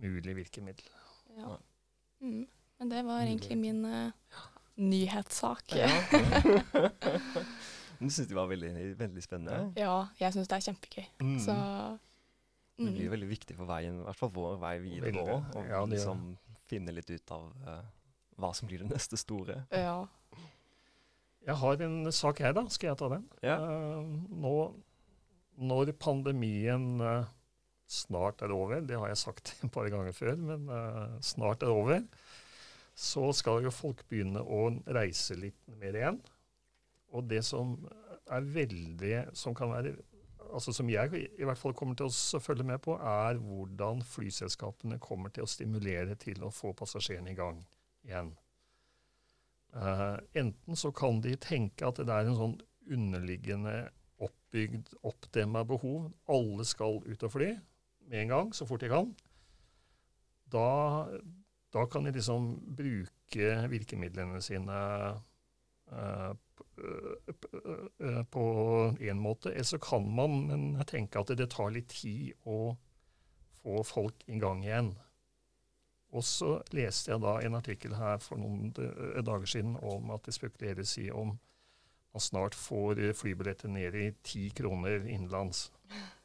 mulig 0.00 0.36
virkemiddel. 0.40 0.88
ja. 1.36 1.56
Mm. 2.24 2.46
Men 2.78 2.88
det 2.90 3.02
var 3.02 3.20
egentlig 3.22 3.56
min 3.58 3.84
eh, 3.84 4.10
nyhetssak. 4.80 5.76
Ja. 5.76 5.90
Du 7.98 8.10
syns 8.10 8.28
det 8.28 8.36
var 8.36 8.48
veldig, 8.50 8.72
veldig 8.98 9.22
spennende? 9.22 9.72
Ja, 9.78 10.08
jeg 10.18 10.34
syns 10.34 10.50
det 10.50 10.56
er 10.58 10.64
kjempegøy. 10.66 11.04
Mm. 11.22 11.36
Så 11.40 11.54
Det 12.74 12.88
mm. 12.88 12.94
blir 12.96 13.12
veldig 13.12 13.28
viktig 13.30 13.56
for 13.56 13.70
veien, 13.70 14.00
i 14.00 14.06
hvert 14.08 14.18
fall 14.18 14.32
vår 14.34 14.56
vei 14.62 14.74
videre 14.82 15.12
nå, 15.14 15.36
å 15.54 15.62
Ja, 15.68 15.84
liksom 15.88 16.32
finne 16.66 16.94
litt 16.96 17.10
ut 17.12 17.32
av 17.34 17.46
uh, 17.68 17.84
hva 18.40 18.50
som 18.56 18.68
blir 18.68 18.82
det 18.82 18.88
neste 18.90 19.18
store. 19.20 19.60
Ja. 19.70 20.02
Jeg 21.44 21.56
har 21.60 21.84
en 21.86 22.10
sak 22.12 22.40
her, 22.40 22.54
da. 22.56 22.64
Skal 22.72 22.90
jeg 22.90 22.98
ta 22.98 23.10
den? 23.12 23.26
Ja. 23.44 23.58
Uh, 23.62 24.02
nå, 24.32 24.54
når 25.70 25.92
pandemien 26.00 26.88
uh, 27.04 27.28
snart 27.86 28.42
er 28.42 28.52
over, 28.56 28.82
det 28.82 28.98
har 28.98 29.12
jeg 29.12 29.22
sagt 29.22 29.54
et 29.62 29.70
par 29.72 29.88
ganger 29.92 30.16
før, 30.16 30.34
men 30.40 30.66
snart 31.22 31.62
er 31.62 31.72
over, 31.72 32.02
så 32.94 33.32
skal 33.34 33.64
jo 33.66 33.74
folk 33.74 34.04
begynne 34.08 34.42
å 34.42 34.68
reise 34.94 35.36
litt 35.38 35.60
mer 35.80 35.98
igjen. 35.98 36.20
Og 37.14 37.26
det 37.30 37.42
som 37.46 37.76
er 38.32 38.46
veldig 38.48 39.10
Som 39.36 39.52
kan 39.54 39.68
være 39.68 39.90
altså 40.54 40.72
som 40.72 40.88
jeg 40.90 41.10
i 41.18 41.44
hvert 41.46 41.58
fall 41.58 41.74
kommer 41.76 41.96
til 41.98 42.08
å 42.08 42.40
følge 42.42 42.66
med 42.66 42.78
på, 42.84 42.94
er 42.94 43.40
hvordan 43.42 44.02
flyselskapene 44.06 45.00
kommer 45.02 45.32
til 45.34 45.46
å 45.46 45.50
stimulere 45.50 46.14
til 46.20 46.44
å 46.46 46.52
få 46.54 46.72
passasjerene 46.78 47.32
i 47.32 47.38
gang 47.38 47.58
igjen. 48.06 48.30
Uh, 49.74 50.20
enten 50.38 50.78
så 50.78 50.92
kan 50.94 51.18
de 51.24 51.34
tenke 51.42 51.86
at 51.88 51.98
det 51.98 52.14
er 52.14 52.30
en 52.30 52.38
sånn 52.38 52.56
underliggende 52.94 53.88
oppbygd, 54.22 54.92
oppdemma 55.02 55.64
behov. 55.66 56.12
Alle 56.30 56.66
skal 56.68 57.00
ut 57.02 57.26
og 57.26 57.34
fly 57.34 57.50
med 58.06 58.20
en 58.22 58.34
gang, 58.34 58.54
så 58.54 58.68
fort 58.68 58.84
de 58.84 58.92
kan. 58.92 59.10
Da, 60.54 60.68
da 61.74 61.84
kan 61.90 62.06
de 62.06 62.12
liksom 62.14 62.52
bruke 62.78 63.48
virkemidlene 63.70 64.40
sine 64.44 64.80
eh, 65.90 66.32
p- 66.56 67.62
eh, 68.00 68.20
på 68.30 68.44
én 69.00 69.18
måte. 69.18 69.50
Eller 69.52 69.66
så 69.66 69.78
kan 69.82 70.06
man 70.14 70.36
men 70.46 70.84
tenke 70.86 71.18
at 71.18 71.32
det 71.34 71.50
tar 71.50 71.74
litt 71.74 71.90
tid 71.90 72.32
å 72.46 72.76
få 73.62 73.82
folk 73.88 74.22
i 74.30 74.38
gang 74.38 74.62
igjen. 74.64 74.92
Og 76.14 76.22
så 76.22 76.60
leste 76.70 77.10
jeg 77.10 77.22
da 77.24 77.40
en 77.42 77.58
artikkel 77.58 77.96
her 77.98 78.20
for 78.22 78.38
noen 78.38 78.70
dager 78.70 79.48
siden 79.50 79.74
om 79.82 80.12
at 80.14 80.28
det 80.28 80.36
spekuleres 80.36 80.94
i 81.02 81.08
om 81.10 81.34
man 82.14 82.22
snart 82.22 82.54
får 82.54 83.00
eh, 83.02 83.16
flybilletter 83.18 83.72
ned 83.74 83.98
i 83.98 84.12
ti 84.22 84.46
kroner 84.54 85.02
innenlands. 85.10 85.72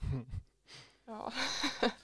ja. 1.09 1.23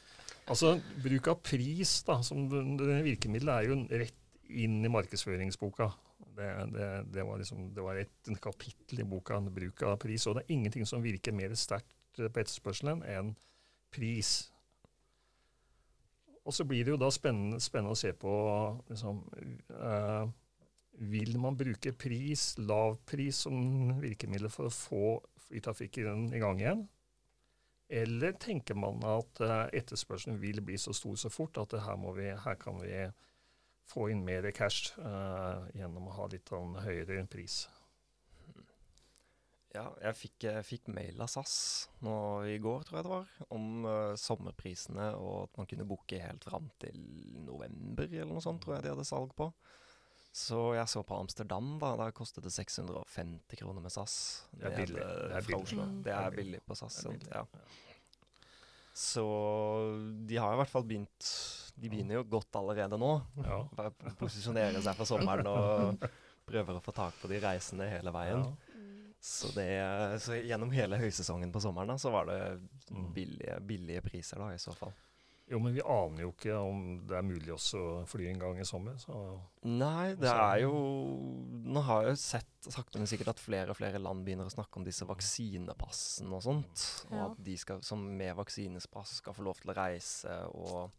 Altså, 0.46 0.76
bruk 1.02 1.32
av 1.32 1.40
pris 1.42 1.98
da, 2.06 2.20
som 2.26 2.46
virkemiddel 2.50 3.50
er 3.50 3.70
jo 3.70 3.80
rett 3.90 4.22
inn 4.54 4.84
i 4.86 4.92
markedsføringsboka. 4.94 5.90
Det, 6.36 6.50
det, 6.74 6.90
det 7.16 7.24
var 7.26 7.40
liksom, 7.42 7.70
det 7.74 7.84
var 7.84 7.98
et 7.98 8.32
kapittel 8.44 9.02
i 9.02 9.08
boka, 9.10 9.40
bruk 9.40 9.82
av 9.88 9.98
pris, 10.02 10.28
og 10.28 10.38
det 10.38 10.46
er 10.46 10.54
ingenting 10.58 10.86
som 10.88 11.04
virker 11.04 11.34
mer 11.36 11.56
sterkt 11.58 11.96
på 12.20 12.28
etterspørselen 12.30 13.02
enn 13.10 13.34
pris. 13.94 14.52
Og 16.46 16.54
så 16.54 16.66
blir 16.68 16.86
det 16.86 16.94
jo 16.94 17.02
da 17.02 17.10
spennende, 17.14 17.60
spennende 17.64 17.96
å 17.96 18.00
se 18.00 18.12
på 18.14 18.34
liksom, 18.92 19.24
uh, 19.74 20.28
Vil 21.10 21.40
man 21.42 21.58
bruke 21.58 21.92
pris, 21.98 22.54
lav 22.62 23.00
pris, 23.10 23.42
som 23.48 23.96
virkemiddel 24.00 24.52
for 24.54 24.70
å 24.70 24.76
få 24.76 25.08
flytrafikken 25.48 26.30
i 26.36 26.44
gang 26.44 26.62
igjen? 26.62 26.86
Eller 27.90 28.34
tenker 28.42 28.78
man 28.78 29.04
at 29.06 29.42
eh, 29.46 29.68
etterspørselen 29.82 30.40
vil 30.42 30.62
bli 30.66 30.78
så 30.82 30.94
stor 30.96 31.20
så 31.22 31.30
fort 31.30 31.60
at 31.62 31.76
her, 31.86 32.00
vi, 32.18 32.32
her 32.34 32.58
kan 32.62 32.80
vi 32.82 33.06
få 33.86 34.10
inn 34.10 34.24
mer 34.26 34.48
cash 34.58 34.96
uh, 34.98 35.68
gjennom 35.78 36.08
å 36.10 36.16
ha 36.18 36.26
litt 36.32 36.50
høyere 36.50 37.26
pris? 37.30 37.66
Ja, 39.76 39.90
jeg 40.00 40.18
fikk, 40.18 40.36
jeg 40.48 40.66
fikk 40.66 40.90
mail 40.96 41.20
av 41.22 41.30
SAS 41.30 41.56
nå 42.06 42.16
i 42.48 42.56
går, 42.64 42.86
tror 42.88 42.98
jeg 42.98 43.06
det 43.06 43.12
var, 43.12 43.32
om 43.54 43.86
uh, 43.86 44.16
sommerprisene, 44.18 45.10
og 45.20 45.50
at 45.50 45.60
man 45.60 45.70
kunne 45.70 45.88
booke 45.90 46.22
helt 46.22 46.48
fram 46.48 46.70
til 46.82 46.98
november, 47.44 48.08
eller 48.08 48.32
noe 48.32 48.46
sånt, 48.46 48.64
tror 48.64 48.78
jeg 48.78 48.88
de 48.88 48.94
hadde 48.96 49.08
salg 49.08 49.36
på. 49.38 49.52
Så 50.36 50.58
jeg 50.76 50.90
så 50.92 51.00
på 51.08 51.16
Amsterdam, 51.16 51.78
da. 51.80 51.94
Da 51.96 52.10
kostet 52.12 52.44
det 52.44 52.52
650 52.52 53.56
kroner 53.62 53.80
med 53.86 53.94
SAS. 53.94 54.16
Det 54.52 54.68
er 54.68 54.76
billig. 54.82 55.00
Det 55.00 55.38
er 55.38 55.46
billig. 55.48 55.62
Oslo. 55.64 55.86
Mm. 55.88 56.02
Det 56.04 56.12
er 56.18 56.36
billig. 56.36 56.60
på 56.68 56.76
SAS. 56.76 56.98
Billig. 57.08 57.30
Ja. 57.32 57.46
Så 58.96 59.24
de 60.28 60.38
har 60.40 60.54
i 60.54 60.60
hvert 60.62 60.72
fall 60.72 60.86
begynt 60.88 61.26
De 61.76 61.90
begynner 61.92 62.16
jo 62.22 62.26
godt 62.38 62.56
allerede 62.56 63.00
nå. 63.00 63.10
Ja. 63.44 63.58
Bare 63.76 63.92
posisjonere 64.20 64.80
seg 64.84 64.96
for 64.96 65.08
sommeren 65.10 65.48
og 65.52 66.06
prøver 66.48 66.78
å 66.78 66.84
få 66.84 66.94
tak 66.96 67.18
på 67.20 67.28
de 67.32 67.40
reisende 67.44 67.88
hele 67.92 68.12
veien. 68.16 68.46
Ja. 68.46 68.82
Så, 69.26 69.50
det, 69.56 69.66
så 70.22 70.36
gjennom 70.38 70.70
hele 70.76 71.00
høysesongen 71.02 71.50
på 71.52 71.60
sommeren 71.64 71.90
da, 71.96 71.98
så 72.00 72.12
var 72.14 72.28
det 72.30 72.40
Mm. 72.94 73.08
billige, 73.16 73.56
billige 73.66 74.02
priser 74.06 74.38
da, 74.38 74.52
i 74.54 74.60
så 74.62 74.70
fall. 74.78 74.92
Jo, 75.46 75.60
men 75.62 75.76
vi 75.76 75.84
aner 75.86 76.24
jo 76.24 76.32
ikke 76.32 76.56
om 76.58 76.80
det 77.06 77.18
er 77.20 77.26
mulig 77.26 77.52
også 77.54 77.78
å 77.78 77.98
fly 78.10 78.32
en 78.32 78.40
gang 78.42 78.58
i 78.58 78.66
sommer. 78.66 78.96
Så 78.98 79.14
Nei, 79.70 80.16
det 80.18 80.32
er 80.32 80.64
jo 80.64 80.74
Nå 81.76 81.84
har 81.86 82.06
jeg 82.06 82.16
jo 82.16 82.22
sett 82.24 82.70
sakte, 82.74 82.98
men 82.98 83.10
sikkert 83.10 83.36
at 83.36 83.42
flere 83.44 83.70
og 83.70 83.78
flere 83.78 84.02
land 84.02 84.26
begynner 84.26 84.50
å 84.50 84.54
snakke 84.54 84.82
om 84.82 84.88
disse 84.88 85.06
vaksinepassene 85.06 86.34
og 86.34 86.42
sånt. 86.48 86.86
Ja. 87.12 87.12
Og 87.14 87.24
at 87.28 87.44
de 87.46 87.58
skal, 87.62 87.84
som 87.86 88.02
med 88.18 88.34
vaksinespass 88.40 89.20
skal 89.22 89.38
få 89.38 89.46
lov 89.46 89.62
til 89.62 89.74
å 89.74 89.78
reise 89.78 90.40
og, 90.50 90.96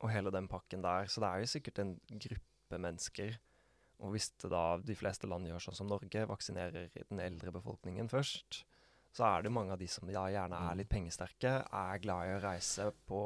og 0.00 0.12
hele 0.12 0.32
den 0.34 0.48
pakken 0.50 0.84
der. 0.84 1.08
Så 1.08 1.24
det 1.24 1.30
er 1.30 1.40
jo 1.40 1.52
sikkert 1.54 1.80
en 1.80 1.94
gruppe 2.10 2.82
mennesker. 2.84 3.38
Og 4.00 4.12
hvis 4.12 4.28
det 4.40 4.52
da 4.52 4.64
de 4.80 4.96
fleste 4.96 5.28
land 5.28 5.48
gjør 5.48 5.70
sånn 5.70 5.80
som 5.80 5.88
Norge, 5.88 6.28
vaksinerer 6.28 6.92
den 7.00 7.24
eldre 7.24 7.52
befolkningen 7.56 8.12
først, 8.12 8.62
så 9.12 9.24
er 9.26 9.42
det 9.42 9.50
mange 9.52 9.72
av 9.74 9.78
de 9.80 9.86
som 9.90 10.08
ja, 10.10 10.22
gjerne 10.30 10.54
er 10.70 10.74
litt 10.78 10.88
pengesterke, 10.88 11.64
er 11.66 11.98
glad 12.02 12.26
i 12.28 12.34
å 12.36 12.40
reise 12.44 12.92
på 13.08 13.22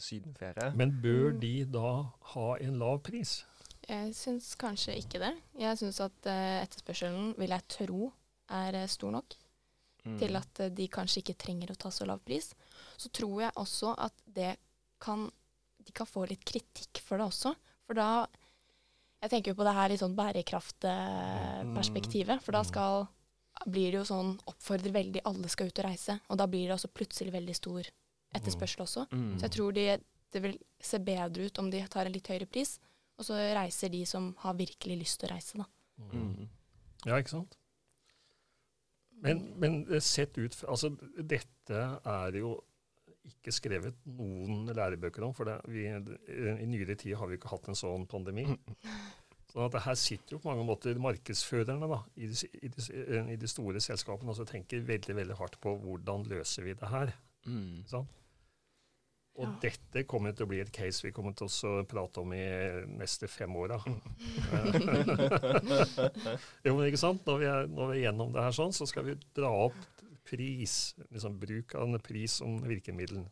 sydenferie. 0.00 0.70
Men 0.76 0.94
bør 1.02 1.32
de 1.40 1.64
da 1.68 1.90
ha 2.32 2.56
en 2.64 2.78
lav 2.80 2.98
pris? 3.06 3.44
Jeg 3.86 4.14
syns 4.18 4.54
kanskje 4.58 4.96
ikke 4.98 5.18
det. 5.22 5.34
Jeg 5.62 5.78
syns 5.78 6.00
at 6.02 6.26
eh, 6.26 6.62
etterspørselen, 6.64 7.34
vil 7.38 7.50
jeg 7.54 7.62
tro, 7.68 8.08
er 8.50 8.74
eh, 8.82 8.86
stor 8.90 9.10
nok 9.20 9.36
Mm. 10.06 10.18
til 10.20 10.36
at 10.38 10.60
eh, 10.62 10.68
de 10.70 10.84
kanskje 10.86 11.18
ikke 11.18 11.34
trenger 11.42 11.70
å 11.72 11.76
ta 11.82 11.90
så 11.90 12.06
lav 12.06 12.20
pris. 12.22 12.52
Så 12.96 13.08
tror 13.10 13.40
jeg 13.42 13.50
også 13.58 13.90
at 13.98 14.12
det 14.24 14.52
kan 15.02 15.26
De 15.82 15.90
kan 15.92 16.06
få 16.06 16.22
litt 16.30 16.44
kritikk 16.46 17.00
for 17.02 17.16
det 17.18 17.26
også. 17.26 17.50
For 17.86 17.94
da 17.98 18.26
Jeg 19.22 19.30
tenker 19.32 19.50
jo 19.50 19.56
på 19.58 19.64
det 19.66 19.74
her 19.74 19.90
i 19.90 19.96
sånn 19.98 20.14
bærekraftperspektivet. 20.14 22.38
For 22.42 22.52
da 22.52 22.60
Mm. 22.62 22.66
skal 22.70 23.08
blir 23.64 23.94
det 23.94 24.00
jo 24.00 24.06
sånn 24.08 24.34
Oppfordrer 24.50 24.94
veldig 24.94 25.22
alle 25.28 25.48
skal 25.52 25.70
ut 25.70 25.80
og 25.80 25.88
reise. 25.88 26.18
Og 26.30 26.40
da 26.40 26.48
blir 26.50 26.68
det 26.68 26.76
også 26.76 26.92
plutselig 26.92 27.32
veldig 27.34 27.56
stor 27.56 27.88
etterspørsel 28.36 28.84
også. 28.84 29.06
Mm. 29.12 29.30
Så 29.38 29.46
jeg 29.46 29.54
tror 29.56 29.76
de, 29.76 29.86
det 30.34 30.42
vil 30.44 30.58
se 30.82 31.00
bedre 31.02 31.48
ut 31.48 31.62
om 31.62 31.70
de 31.72 31.82
tar 31.90 32.08
en 32.08 32.14
litt 32.14 32.28
høyere 32.30 32.48
pris, 32.50 32.76
og 33.16 33.28
så 33.28 33.38
reiser 33.56 33.92
de 33.92 34.02
som 34.08 34.32
har 34.42 34.58
virkelig 34.58 34.98
lyst 35.04 35.20
til 35.20 35.30
å 35.30 35.34
reise, 35.34 35.62
da. 35.62 35.68
Mm. 36.12 36.48
Ja, 37.06 37.16
ikke 37.16 37.32
sant? 37.38 37.56
Men, 39.24 39.46
men 39.56 39.78
eh, 39.88 40.02
sett 40.04 40.36
ut 40.36 40.52
fra 40.52 40.74
Altså, 40.74 40.90
dette 41.16 41.84
er 41.96 42.36
jo 42.36 42.58
ikke 43.26 43.54
skrevet 43.54 43.96
noen 44.06 44.68
lærebøker 44.76 45.24
om, 45.26 45.32
for 45.34 45.48
det, 45.48 45.56
vi, 45.72 45.86
i 45.88 46.68
nyere 46.68 46.94
tid 47.00 47.16
har 47.18 47.30
vi 47.30 47.38
ikke 47.40 47.50
hatt 47.50 47.70
en 47.72 47.78
sånn 47.78 48.04
pandemi. 48.10 48.44
Sånn 49.56 49.70
at 49.70 49.72
det 49.72 49.80
her 49.86 49.94
sitter 49.96 50.34
jo 50.34 50.38
på 50.42 50.50
mange 50.50 50.66
måter 50.68 50.98
markedsførerne 51.00 51.86
da, 51.88 52.02
i, 52.20 52.26
de, 52.28 52.48
i, 52.60 52.68
de, 52.68 52.82
eh, 52.92 53.30
i 53.32 53.36
de 53.40 53.48
store 53.48 53.80
selskapene 53.80 54.28
og 54.28 54.36
så 54.36 54.44
tenker 54.44 54.82
veldig 54.84 55.14
veldig 55.16 55.36
hardt 55.38 55.56
på 55.62 55.72
hvordan 55.80 56.26
løser 56.28 56.66
vi 56.66 56.74
det 56.76 56.90
her. 56.92 57.14
Mm. 57.48 57.86
Sånn? 57.88 58.04
Og 59.36 59.44
Ja. 59.46 59.54
dette 59.64 60.02
kommer 60.08 60.32
til 60.36 60.44
å 60.44 60.48
bli 60.50 60.60
et 60.60 60.72
case 60.72 61.06
vi 61.06 61.12
kommer 61.16 61.32
til 61.36 61.48
å 61.48 61.84
prate 61.88 62.20
om 62.20 62.32
i 62.36 62.42
neste 63.00 63.28
fem 63.28 63.56
åra. 63.56 63.80
jo, 66.64 66.76
men 66.76 66.86
ikke 66.88 67.00
sant? 67.00 67.24
Når 67.24 67.40
vi, 67.40 67.48
er, 67.48 67.66
når 67.68 67.90
vi 67.90 67.96
er 67.96 68.02
gjennom 68.06 68.32
det 68.36 68.44
her 68.44 68.54
sånn, 68.56 68.72
så 68.76 68.86
skal 68.88 69.04
vi 69.08 69.16
dra 69.36 69.50
opp 69.66 69.80
pris, 70.26 70.94
liksom 71.12 71.36
bruk 71.40 71.74
av 71.78 71.86
en 71.88 72.00
pris 72.02 72.32
som 72.40 72.56
virkemiddel. 72.64 73.24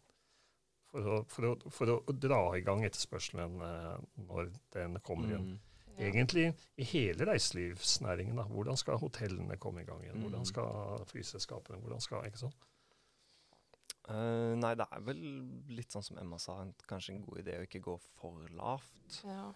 For 0.94 1.08
å, 1.10 1.16
for, 1.28 1.50
å, 1.50 1.54
for 1.74 1.86
å 1.96 1.98
dra 2.16 2.40
i 2.56 2.62
gang 2.64 2.84
etterspørselen 2.86 3.56
eh, 3.66 3.94
når 4.28 4.52
den 4.76 4.92
kommer 5.04 5.32
igjen. 5.32 5.48
Mm. 5.56 5.62
Egentlig 5.98 6.54
i 6.76 6.84
hele 6.84 7.24
reiselivsnæringen. 7.26 8.36
da. 8.36 8.42
Hvordan 8.44 8.76
skal 8.76 8.98
hotellene 8.98 9.56
komme 9.56 9.82
i 9.82 9.84
gang 9.84 10.02
igjen? 10.02 10.20
Hvordan 10.22 10.40
Mm. 10.40 10.44
skal 10.46 11.04
flyselskapene 11.06 11.80
hvordan 11.80 12.00
skal, 12.00 12.24
ikke 12.26 12.38
sånn? 12.38 12.54
Uh, 14.08 14.52
nei, 14.60 14.74
det 14.76 14.84
er 14.92 15.00
vel 15.00 15.20
litt 15.72 15.94
sånn 15.94 16.04
som 16.04 16.18
Emma 16.20 16.36
sa, 16.38 16.58
en- 16.60 16.74
kanskje 16.86 17.14
en 17.14 17.22
god 17.24 17.38
idé 17.40 17.54
å 17.58 17.62
ikke 17.66 17.80
gå 17.80 17.94
for 18.20 18.46
lavt. 18.52 19.22
Ja. 19.24 19.52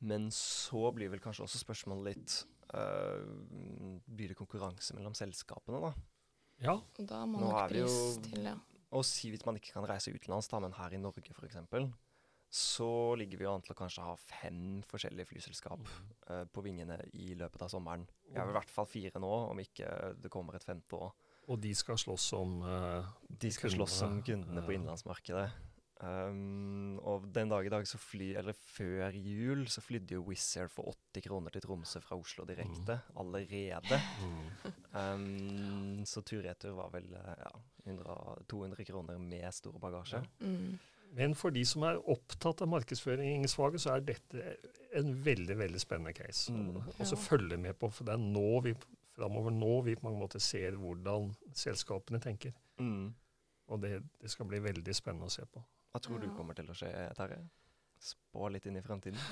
Men 0.00 0.30
så 0.30 0.90
blir 0.94 1.10
vel 1.10 1.20
kanskje 1.20 1.44
også 1.44 1.60
spørsmålet 1.64 2.04
litt 2.04 2.44
uh, 2.74 3.20
Blir 4.08 4.28
det 4.32 4.36
konkurranse 4.36 4.94
mellom 4.96 5.12
selskapene, 5.14 5.80
da? 5.80 5.92
Ja, 6.60 6.72
Og 6.98 7.06
da 7.06 7.24
må 7.26 7.38
Nå 7.40 7.50
nok 7.50 7.60
er 7.64 7.68
pris 7.68 7.90
jo- 7.92 8.20
til, 8.22 8.42
ja. 8.42 8.54
Og 8.92 9.04
si 9.04 9.30
hvis 9.30 9.44
man 9.44 9.56
ikke 9.56 9.72
kan 9.74 9.84
reise 9.86 10.12
utenlands, 10.14 10.48
da, 10.48 10.58
men 10.60 10.72
her 10.72 10.90
i 10.94 10.96
Norge 10.96 11.30
f.eks., 11.34 11.56
så 12.54 13.16
ligger 13.18 13.40
vi 13.40 13.46
jo 13.48 13.50
an 13.50 13.64
til 13.66 13.74
å 13.74 13.78
kanskje 13.80 14.06
ha 14.06 14.14
fem 14.20 14.78
forskjellige 14.86 15.26
flyselskap 15.32 15.88
eh, 16.30 16.44
på 16.46 16.62
vingene 16.62 17.00
i 17.18 17.32
løpet 17.34 17.66
av 17.66 17.72
sommeren. 17.72 18.04
Vi 18.30 18.38
har 18.38 18.50
i 18.50 18.54
hvert 18.54 18.70
fall 18.70 18.86
fire 18.86 19.18
nå, 19.22 19.32
om 19.50 19.62
ikke 19.62 19.88
det 20.22 20.30
kommer 20.30 20.54
et 20.54 20.66
femte 20.66 20.94
òg. 20.94 21.24
og 21.50 21.58
de 21.60 21.74
skal 21.74 21.98
slåss 21.98 22.28
om 22.38 22.62
uh, 22.62 23.10
De 23.28 23.50
skal 23.52 23.74
slåss 23.74 24.02
om 24.06 24.20
Kundene, 24.22 24.28
kundene 24.28 24.62
på 24.62 24.70
ja. 24.70 24.78
innenlandsmarkedet. 24.78 25.48
Um, 26.04 26.98
og 27.06 27.26
den 27.34 27.50
dag 27.50 27.66
i 27.66 27.70
dag 27.72 27.86
så 27.88 27.98
fly, 27.98 28.32
eller 28.38 28.54
før 28.54 29.14
jul, 29.18 29.66
så 29.70 29.82
flydde 29.82 30.14
jo 30.18 30.24
Wizz 30.28 30.58
Air 30.60 30.70
for 30.70 30.94
80 31.14 31.26
kroner 31.26 31.54
til 31.54 31.62
Tromsø 31.64 32.02
fra 32.04 32.18
Oslo 32.18 32.46
direkte. 32.48 33.00
Allerede. 33.18 34.00
Um, 34.94 36.02
så 36.06 36.22
tur-retur 36.22 36.74
var 36.78 36.94
vel 36.94 37.08
eh, 37.18 37.30
ja, 37.42 37.54
100, 37.86 38.44
200 38.50 38.86
kroner 38.86 39.18
med 39.18 39.48
stor 39.54 39.78
bagasje. 39.82 40.22
Mm. 40.38 40.76
Men 41.14 41.34
for 41.38 41.54
de 41.54 41.62
som 41.68 41.84
er 41.86 42.00
opptatt 42.10 42.62
av 42.64 42.70
markedsføringsfaget, 42.72 43.80
så 43.84 43.94
er 43.94 44.00
dette 44.08 44.56
en 44.98 45.12
veldig 45.24 45.56
veldig 45.58 45.80
spennende 45.82 46.12
case. 46.16 46.52
Mm. 46.52 46.76
Og 46.76 47.02
så 47.06 47.14
Ja. 47.14 47.20
følge 47.22 47.56
med 47.56 47.78
på, 47.78 47.90
for 47.92 48.04
det 48.08 48.14
er 48.14 48.22
nå 48.22 48.62
vi 48.64 48.74
framover 49.14 49.50
nå 49.54 49.82
vi 49.86 49.94
på 49.94 50.08
mange 50.08 50.18
måter 50.18 50.42
ser 50.42 50.74
hvordan 50.74 51.28
selskapene 51.54 52.20
tenker. 52.20 52.52
Mm. 52.78 53.14
Og 53.68 53.80
det, 53.80 54.02
det 54.20 54.30
skal 54.30 54.46
bli 54.50 54.58
veldig 54.58 54.94
spennende 54.94 55.26
å 55.30 55.30
se 55.30 55.46
på. 55.46 55.62
Hva 55.94 56.00
tror 56.02 56.18
du 56.20 56.28
kommer 56.34 56.54
til 56.58 56.66
å 56.66 56.74
skje, 56.74 56.90
Terje? 57.14 57.38
Spå 58.04 58.48
litt 58.52 58.66
inn 58.68 58.76
i 58.76 58.82
fremtiden. 58.84 59.20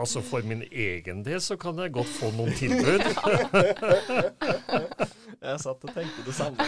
Altså 0.00 0.20
For 0.26 0.42
min 0.46 0.64
egen 0.66 1.20
del 1.26 1.38
så 1.42 1.54
kan 1.60 1.78
jeg 1.78 1.92
godt 1.94 2.10
få 2.10 2.28
noen 2.34 2.52
tilbud. 2.58 3.04
Jeg 5.38 5.60
satt 5.62 5.84
og 5.86 5.92
tenkte 5.94 6.24
det 6.26 6.34
samme. 6.34 6.64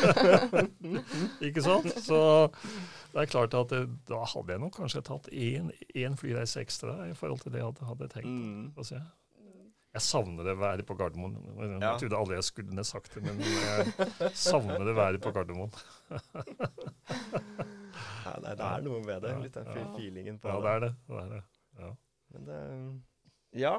ikke 1.49 1.62
sant? 1.64 1.88
Så 2.07 2.21
det 3.11 3.25
er 3.25 3.31
klart 3.33 3.57
at 3.59 3.73
det, 3.75 3.81
da 4.09 4.21
hadde 4.31 4.55
jeg 4.55 4.62
nok 4.62 4.77
kanskje 4.79 5.03
tatt 5.09 5.27
én, 5.35 5.73
flyreise 6.21 6.62
ekstra 6.62 6.95
i 7.11 7.16
forhold 7.19 7.43
til 7.43 7.53
det 7.57 7.64
jeg 7.64 7.88
hadde, 7.88 8.09
tenkt. 8.12 8.31
Mm. 8.31 8.71
Se. 8.87 9.01
Jeg 9.90 10.05
savner 10.07 10.47
det 10.47 10.55
været 10.61 10.87
på 10.87 10.95
Gardermoen. 10.95 11.35
Jeg 11.59 11.83
Ja. 11.83 11.97
trodde 11.99 12.16
aldri 12.21 12.38
jeg 12.38 12.47
skulle 12.47 12.85
sagt 12.87 13.11
det, 13.19 13.25
men 13.27 13.43
jeg 13.43 14.31
savner 14.38 14.85
det 14.87 14.95
været 14.97 15.21
på 15.21 15.35
Gardermoen. 15.35 15.75
Ja, 18.31 18.37
nei, 18.45 18.55
det 18.59 18.69
er 18.69 18.87
noe 18.87 19.01
med 19.03 19.25
det. 19.25 19.35
Litt 19.43 19.59
den 19.59 19.69
feelingen 19.97 20.38
på 20.43 20.53
Ja, 20.53 20.61
det 20.62 20.77
er 20.77 20.85
det. 20.87 20.93
det, 21.09 21.19
er 21.25 21.35
det. 21.35 21.43
Ja. 21.81 21.90
Men 22.35 22.49
det 22.49 22.62
Ja. 23.64 23.75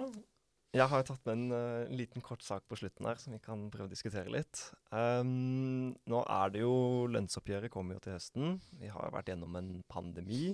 Jeg 0.72 0.88
har 0.88 1.02
tatt 1.04 1.26
med 1.28 1.34
en 1.36 1.52
uh, 1.52 1.90
liten 1.92 2.24
kort 2.24 2.46
sak 2.48 2.64
på 2.72 2.78
slutten 2.80 3.04
her 3.04 3.18
som 3.20 3.34
vi 3.36 3.42
kan 3.44 3.66
prøve 3.74 3.90
å 3.90 3.92
diskutere 3.92 4.32
litt. 4.32 4.62
Um, 4.88 5.92
nå 6.08 6.22
er 6.24 6.54
det 6.54 6.62
jo 6.62 7.10
Lønnsoppgjøret 7.12 7.74
kommer 7.74 7.98
jo 7.98 8.04
til 8.06 8.16
høsten. 8.16 8.54
Vi 8.80 8.88
har 8.88 9.12
vært 9.12 9.34
gjennom 9.34 9.58
en 9.60 9.74
pandemi. 9.92 10.54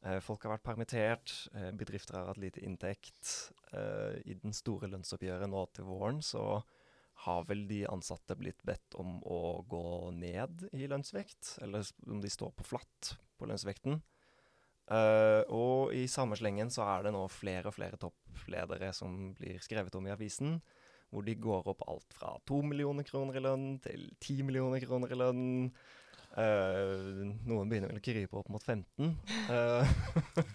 Uh, 0.00 0.16
folk 0.24 0.46
har 0.46 0.54
vært 0.54 0.64
permittert. 0.64 1.34
Uh, 1.52 1.68
bedrifter 1.76 2.16
har 2.16 2.30
hatt 2.32 2.40
lite 2.40 2.64
inntekt. 2.64 3.34
I 3.74 4.36
den 4.38 4.54
store 4.54 4.86
lønnsoppgjøret 4.86 5.50
nå 5.50 5.64
til 5.74 5.88
våren 5.88 6.20
så 6.22 6.62
har 7.24 7.44
vel 7.48 7.64
de 7.68 7.84
ansatte 7.88 8.36
blitt 8.38 8.62
bedt 8.66 8.96
om 9.00 9.18
å 9.24 9.62
gå 9.68 9.84
ned 10.16 10.66
i 10.72 10.88
lønnsvekt, 10.90 11.58
eller 11.64 11.86
om 12.08 12.20
de 12.22 12.30
står 12.32 12.52
på 12.58 12.66
flatt 12.74 13.14
på 13.38 13.48
lønnsvekten. 13.48 14.00
Uh, 14.84 15.40
og 15.48 15.94
i 15.96 16.04
samme 16.12 16.36
slengen 16.36 16.68
så 16.72 16.84
er 16.84 17.06
det 17.06 17.14
nå 17.14 17.22
flere 17.32 17.70
og 17.70 17.76
flere 17.76 17.96
toppledere 18.00 18.90
som 18.92 19.32
blir 19.38 19.62
skrevet 19.64 19.94
om 19.96 20.08
i 20.08 20.12
avisen, 20.12 20.58
hvor 21.08 21.24
de 21.24 21.36
går 21.40 21.70
opp 21.72 21.84
alt 21.88 22.16
fra 22.16 22.34
to 22.48 22.60
millioner 22.66 23.06
kroner 23.06 23.38
i 23.38 23.44
lønn 23.44 23.68
til 23.84 24.10
ti 24.20 24.42
millioner 24.44 24.82
kroner 24.84 25.14
i 25.14 25.18
lønn. 25.20 25.44
Eh, 26.34 27.20
noen 27.46 27.68
begynner 27.70 27.92
vel 27.92 28.00
å 28.00 28.02
krype 28.04 28.38
opp 28.40 28.48
mot 28.50 28.62
15. 28.64 29.12
Uh, 29.46 29.86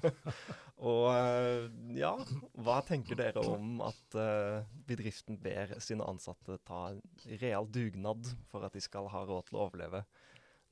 og 0.90 1.06
uh, 1.12 1.68
ja, 1.96 2.12
hva 2.60 2.80
tenker 2.88 3.16
dere 3.20 3.40
om 3.48 3.80
at 3.88 4.18
eh, 4.20 4.66
bedriften 4.90 5.40
ber 5.40 5.72
sine 5.84 6.04
ansatte 6.08 6.58
ta 6.68 6.90
real 7.40 7.68
dugnad 7.72 8.28
for 8.52 8.68
at 8.68 8.76
de 8.76 8.84
skal 8.84 9.08
ha 9.14 9.24
råd 9.28 9.48
til 9.50 9.60
å 9.60 9.66
overleve, 9.70 10.04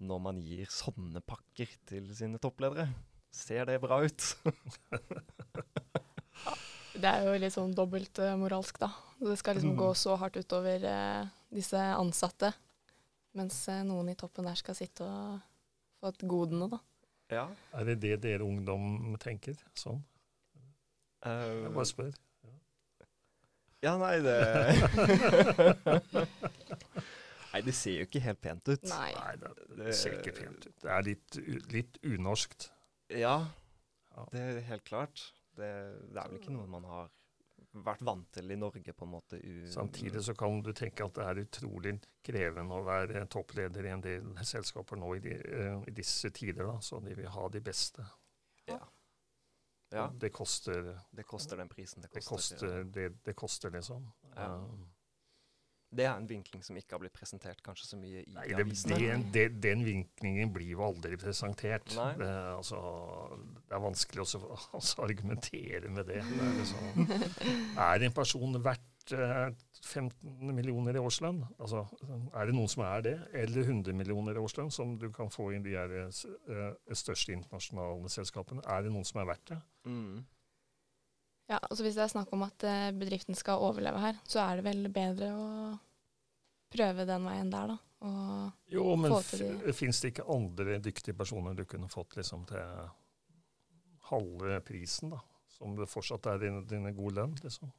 når 0.03 0.19
man 0.27 0.41
gir 0.43 0.67
sånne 0.71 1.23
pakker 1.23 1.71
til 1.87 2.11
sine 2.15 2.39
toppledere? 2.43 2.89
Ser 3.31 3.67
det 3.69 3.79
bra 3.83 4.01
ut? 4.03 4.27
Det 6.97 7.05
er 7.05 7.27
jo 7.27 7.33
litt 7.37 7.53
sånn 7.53 7.75
dobbeltmoralsk, 7.77 8.79
da. 8.81 8.87
Det 9.21 9.35
skal 9.37 9.57
liksom 9.57 9.75
Mm. 9.75 9.81
gå 9.83 9.89
så 9.93 10.15
hardt 10.17 10.39
utover 10.41 10.81
eh, 10.81 11.27
disse 11.53 11.77
ansatte, 11.77 12.49
mens 13.35 13.57
eh, 13.69 13.83
noen 13.83 14.09
i 14.09 14.15
toppen 14.15 14.45
der 14.47 14.55
skal 14.55 14.75
sitte 14.77 15.03
og 15.03 15.39
få 15.99 16.07
et 16.13 16.23
godene, 16.29 16.69
da. 16.71 16.79
Ja. 17.33 17.47
Er 17.75 17.83
det 17.89 17.97
det 18.01 18.21
dere 18.23 18.45
ungdom 18.45 19.15
tenker? 19.19 19.57
Sånn? 19.75 19.99
eh, 21.25 21.63
Jeg 21.65 21.73
bare 21.75 21.85
spør. 21.89 22.13
ja, 23.83 23.97
nei, 23.97 24.15
det 24.23 24.37
Nei, 27.53 27.61
det 27.63 27.73
ser 27.73 27.95
jo 28.01 28.05
ikke 28.07 28.21
helt 28.21 28.41
pent 28.43 28.67
ut. 28.69 28.83
Nei. 28.91 29.11
Nei, 29.15 29.35
det, 29.41 29.51
det 29.79 29.93
ser 29.97 30.17
ikke 30.19 30.33
pent 30.37 30.65
ut. 30.67 30.75
Det 30.83 30.91
er 30.93 31.05
litt, 31.07 31.37
litt 31.73 31.99
unorskt. 32.05 32.69
Ja, 33.15 33.37
Ja. 34.17 34.25
det 34.33 34.41
er 34.41 34.59
helt 34.67 34.83
klart. 34.85 35.21
Det, 35.57 35.67
det 36.13 36.19
er 36.21 36.27
vel 36.29 36.37
ikke 36.41 36.53
noe 36.53 36.67
man 36.69 36.83
har 36.85 37.07
vært 37.85 38.03
vant 38.05 38.27
til 38.33 38.51
i 38.51 38.57
Norge, 38.59 38.93
på 38.93 39.05
en 39.05 39.11
måte. 39.11 39.39
U 39.41 39.67
Samtidig 39.71 40.23
så 40.25 40.35
kan 40.37 40.61
du 40.63 40.71
tenke 40.75 41.05
at 41.05 41.15
det 41.17 41.25
er 41.25 41.41
utrolig 41.45 41.95
krevende 42.25 42.77
å 42.77 42.85
være 42.87 43.25
toppleder 43.31 43.87
i 43.87 43.93
en 43.95 44.03
del 44.03 44.29
selskaper 44.47 44.99
nå 44.99 45.13
i, 45.17 45.23
de, 45.23 45.37
eh, 45.37 45.81
i 45.87 45.95
disse 45.95 46.31
tider, 46.35 46.65
da, 46.67 46.77
så 46.83 47.01
de 47.03 47.15
vil 47.17 47.29
ha 47.33 47.49
de 47.53 47.63
beste. 47.63 48.05
Ja, 48.67 48.81
ja. 49.89 50.11
Det 50.19 50.29
koster, 50.29 50.99
det 51.11 51.23
koster 51.23 51.57
den 51.57 51.69
prisen 51.69 52.01
det 52.01 52.09
det 52.13 52.25
koster. 52.25 52.59
koster, 52.59 52.83
det, 52.83 53.09
det 53.23 53.33
koster 53.33 53.71
liksom. 53.71 54.09
Ja. 54.35 54.53
Eh, 54.55 54.63
Det 55.87 56.03
er 56.03 56.17
en 56.17 56.27
vinkling 56.27 56.63
som 56.65 56.75
ikke 56.75 56.97
har 56.97 56.99
blitt 56.99 57.15
presentert 57.15 57.61
kanskje 57.63 57.85
så 57.87 57.99
mye 57.99 58.23
i 58.25 58.33
Nei, 58.35 58.47
det, 58.51 58.65
den, 58.89 59.23
det, 59.31 59.45
den 59.63 59.85
vinklingen 59.87 60.51
blir 60.53 60.73
jo 60.73 60.83
aldri 60.83 61.15
presentert. 61.19 61.87
Det, 62.19 62.27
altså, 62.57 62.81
det 63.63 63.77
er 63.77 63.83
vanskelig 63.85 64.27
å 64.27 64.83
argumentere 65.05 65.93
med 65.93 66.11
det. 66.11 66.19
det 66.27 66.43
er, 66.43 66.53
liksom, 66.59 67.15
er 67.87 68.07
en 68.09 68.15
person 68.17 68.59
verdt 68.67 69.15
eh, 69.15 69.47
15 69.87 70.51
millioner 70.57 70.99
i 70.99 71.03
årslønn? 71.07 71.39
Altså, 71.55 71.85
er 72.35 72.49
det 72.49 72.57
noen 72.57 72.71
som 72.71 72.83
er 72.89 73.07
det? 73.07 73.17
Eller 73.45 73.63
100 73.63 73.95
millioner 73.95 74.35
i 74.35 74.43
årslønn, 74.43 74.73
som 74.73 74.97
du 74.99 75.07
kan 75.15 75.31
få 75.31 75.53
i 75.55 75.61
de 75.63 75.77
her, 75.79 75.99
eh, 76.03 76.71
største 76.91 77.35
internasjonale 77.37 78.11
selskapene? 78.11 78.65
Er 78.67 78.83
det 78.83 78.91
noen 78.91 79.07
som 79.07 79.23
er 79.23 79.31
verdt 79.31 79.53
det? 79.55 79.61
Mm. 79.87 80.25
Ja, 81.47 81.57
altså 81.63 81.83
Hvis 81.85 81.95
det 81.95 82.03
er 82.03 82.11
snakk 82.11 82.31
om 82.35 82.43
at 82.43 82.63
eh, 82.67 82.89
bedriften 82.91 83.35
skal 83.39 83.61
overleve 83.63 84.01
her, 84.03 84.17
så 84.27 84.41
er 84.43 84.59
det 84.59 84.65
vel 84.67 84.89
bedre 84.91 85.29
å 85.31 85.45
prøve 86.73 87.05
den 87.07 87.23
veien 87.29 87.51
der, 87.53 87.71
da. 87.71 87.77
Og 88.07 88.73
Jo, 88.73 88.83
men 88.99 89.13
Få 89.15 89.21
til 89.25 89.45
det. 89.63 89.73
fins 89.75 90.01
det 90.03 90.11
ikke 90.11 90.27
andre 90.35 90.75
dyktige 90.83 91.15
personer 91.17 91.55
du 91.57 91.63
kunne 91.65 91.87
fått 91.89 92.17
liksom 92.19 92.43
til 92.49 92.89
halve 94.11 94.59
prisen, 94.67 95.15
da? 95.15 95.21
Som 95.57 95.75
det 95.79 95.87
fortsatt 95.89 96.27
er 96.29 96.43
din, 96.43 96.59
din 96.69 96.85
gode 96.93 97.15
lønn, 97.21 97.33
liksom? 97.41 97.71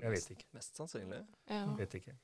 Jeg 0.00 0.10
vet 0.16 0.30
ikke. 0.34 0.48
Mest 0.56 0.80
sannsynlig. 0.80 1.20
ja. 1.52 1.66
Vet 1.78 1.94
ikke. 2.00 2.16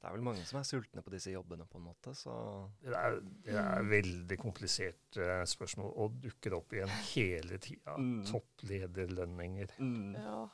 Det 0.00 0.08
er 0.08 0.14
vel 0.16 0.22
mange 0.24 0.44
som 0.48 0.56
er 0.60 0.64
sultne 0.64 1.02
på 1.04 1.12
disse 1.12 1.32
jobbene, 1.34 1.66
på 1.68 1.76
en 1.76 1.84
måte, 1.90 2.14
så 2.16 2.32
Det 2.80 2.94
er, 2.96 3.18
det 3.44 3.56
er 3.60 3.82
veldig 3.90 4.38
komplisert 4.40 5.18
eh, 5.20 5.42
spørsmål, 5.44 5.90
og 6.00 6.14
dukker 6.22 6.56
opp 6.56 6.72
igjen 6.72 6.92
hele 7.10 7.58
tida. 7.60 7.96
Mm. 8.00 8.22
Topplederlønninger. 8.30 9.74
mm. 9.78 10.14
ja. 10.16 10.44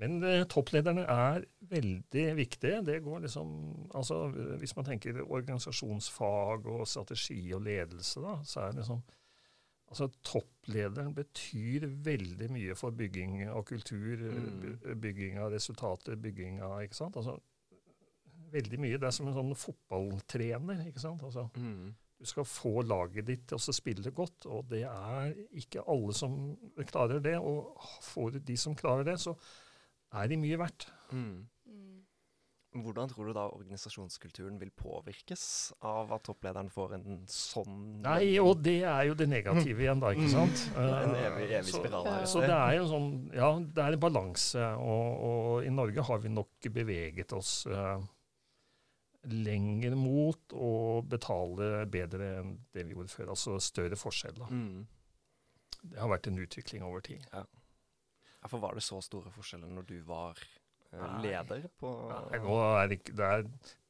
Men 0.00 0.22
eh, 0.24 0.46
topplederne 0.48 1.02
er 1.04 1.42
veldig 1.68 2.22
viktige. 2.38 2.78
Det 2.86 3.02
går 3.04 3.18
liksom 3.26 3.50
Altså, 3.94 4.22
hvis 4.58 4.72
man 4.76 4.86
tenker 4.88 5.18
organisasjonsfag 5.22 6.66
og 6.66 6.86
strategi 6.88 7.52
og 7.52 7.60
ledelse, 7.66 8.20
da, 8.24 8.38
så 8.44 8.60
er 8.60 8.70
det 8.72 8.80
liksom 8.82 9.02
Altså, 9.92 10.06
topplederen 10.24 11.12
betyr 11.14 11.84
veldig 12.06 12.46
mye 12.54 12.74
for 12.74 12.90
bygging 12.96 13.42
av 13.52 13.64
kultur, 13.68 14.16
Mm. 14.16 14.78
bygging 15.00 15.38
av 15.38 15.52
resultater, 15.52 16.16
bygging 16.16 16.62
av 16.62 16.80
Ikke 16.82 16.96
sant? 16.96 17.16
Altså, 17.16 17.36
veldig 18.52 18.78
mye. 18.82 18.98
Det 19.00 19.08
er 19.08 19.16
som 19.16 19.28
en 19.30 19.34
sånn 19.36 19.54
fotballtrener, 19.58 20.84
ikke 20.90 21.00
sant. 21.02 21.22
Altså, 21.26 21.48
Mm. 21.56 21.94
du 22.20 22.26
skal 22.26 22.44
få 22.44 22.82
laget 22.86 23.26
ditt 23.26 23.46
til 23.48 23.58
å 23.58 23.74
spille 23.74 24.10
godt, 24.14 24.46
og 24.46 24.68
det 24.68 24.84
er 24.84 25.34
ikke 25.58 25.82
alle 25.88 26.12
som 26.14 26.56
klarer 26.86 27.20
det. 27.22 27.36
Og 27.38 27.76
får 28.02 28.32
du 28.32 28.38
de 28.38 28.56
som 28.56 28.74
klarer 28.74 29.04
det, 29.04 29.18
så 29.18 29.36
er 30.14 30.28
de 30.28 30.36
mye 30.36 30.58
verdt. 30.60 30.86
Mm. 31.12 31.46
Mm. 31.66 31.98
Hvordan 32.84 33.08
tror 33.10 33.26
du 33.26 33.32
da 33.36 33.48
organisasjonskulturen 33.52 34.58
vil 34.58 34.70
påvirkes 34.70 35.72
av 35.82 36.10
at 36.16 36.22
topplederen 36.24 36.70
får 36.72 36.94
en 36.94 37.26
sånn 37.28 38.00
Nei, 38.00 38.38
og 38.40 38.62
det 38.64 38.78
er 38.88 39.10
jo 39.10 39.14
det 39.14 39.28
negative 39.28 39.84
igjen, 39.84 40.00
da, 40.00 40.14
ikke 40.14 40.30
sant? 40.32 40.62
En 40.78 41.12
evig, 41.18 41.50
evig 41.50 41.68
spiral 41.74 42.06
her. 42.08 42.24
Så 42.24 42.40
det 42.40 42.48
er 42.56 42.78
jo 42.78 42.86
sånn, 42.88 43.10
ja, 43.36 43.50
det 43.60 43.84
er 43.84 43.92
en 43.98 44.00
balanse, 44.00 44.64
og, 44.80 45.20
og 45.28 45.66
i 45.68 45.74
Norge 45.74 46.00
har 46.08 46.18
vi 46.24 46.32
nok 46.32 46.70
beveget 46.72 47.34
oss 47.36 47.66
eh, 47.66 48.00
lenger 49.30 49.94
mot 49.94 50.54
å 50.56 51.02
betale 51.06 51.84
bedre 51.90 52.30
enn 52.40 52.56
det 52.74 52.86
vi 52.88 52.96
gjorde 52.96 53.12
før. 53.12 53.30
Altså 53.36 53.58
større 53.62 53.98
forskjell. 53.98 54.34
Da. 54.40 54.48
Mm. 54.50 54.86
Det 55.82 56.00
har 56.00 56.10
vært 56.10 56.26
en 56.30 56.40
utvikling 56.42 56.82
over 56.86 57.04
tid. 57.06 57.22
Ja, 57.32 57.44
for 58.50 58.58
var 58.62 58.74
det 58.74 58.82
så 58.82 58.98
store 59.04 59.30
forskjeller 59.30 59.70
når 59.70 59.86
du 59.86 59.96
var 60.06 60.38
eh, 60.40 60.98
Nei. 60.98 61.20
leder 61.28 61.68
på 61.78 61.92
Nei, 62.10 62.40
nå 62.42 62.56
er 62.66 62.90
det, 62.90 62.98
ikke, 62.98 63.14
det 63.20 63.28
er 63.36 63.44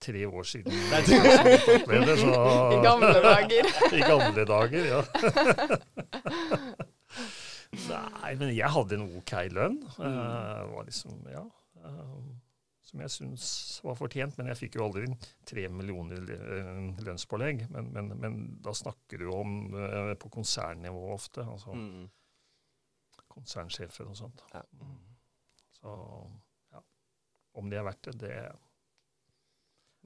tre 0.04 0.24
år 0.28 0.48
siden 0.50 0.76
Det 0.90 0.98
er 0.98 1.06
tre 1.08 1.20
år 1.22 1.24
siden 1.64 1.86
leder, 1.94 2.16
så 2.20 2.32
I 2.76 2.82
gamle 2.84 3.12
dager. 3.24 3.70
I 3.98 4.02
gamle 4.04 4.44
dager, 4.52 4.82
ja. 4.92 5.00
Nei, 7.72 8.34
men 8.36 8.52
jeg 8.52 8.68
hadde 8.74 8.98
en 8.98 9.06
OK 9.16 9.32
lønn. 9.56 9.78
Eh, 9.96 10.62
var 10.74 10.84
liksom, 10.88 11.16
ja, 11.32 11.46
eh, 11.80 12.16
som 12.92 13.00
jeg 13.00 13.12
syns 13.14 13.44
var 13.85 13.96
fortjent. 13.96 14.37
Men 14.38 14.50
jeg 14.52 14.61
fikk 14.61 14.76
jo 14.76 14.87
aldri 14.87 15.07
tre 15.48 15.64
millioner 15.72 16.26
eh, 16.37 16.83
lønnspålegg. 17.07 17.64
Men, 17.72 17.88
men, 17.94 18.11
men 18.20 18.42
da 18.64 18.74
snakker 18.76 19.22
du 19.22 19.31
om 19.33 19.55
eh, 19.72 20.12
på 20.20 20.33
konsernnivå 20.37 21.07
ofte. 21.14 21.46
Altså 21.46 21.72
mm. 21.72 22.05
konsernsjefer 23.33 24.12
og 24.12 24.18
sånt. 24.20 24.44
ja. 24.52 24.66
Så 25.83 25.94
ja. 26.70 26.83
Om 27.59 27.72
det 27.72 27.81
er 27.81 27.88
verdt 27.88 28.12
det, 28.20 28.35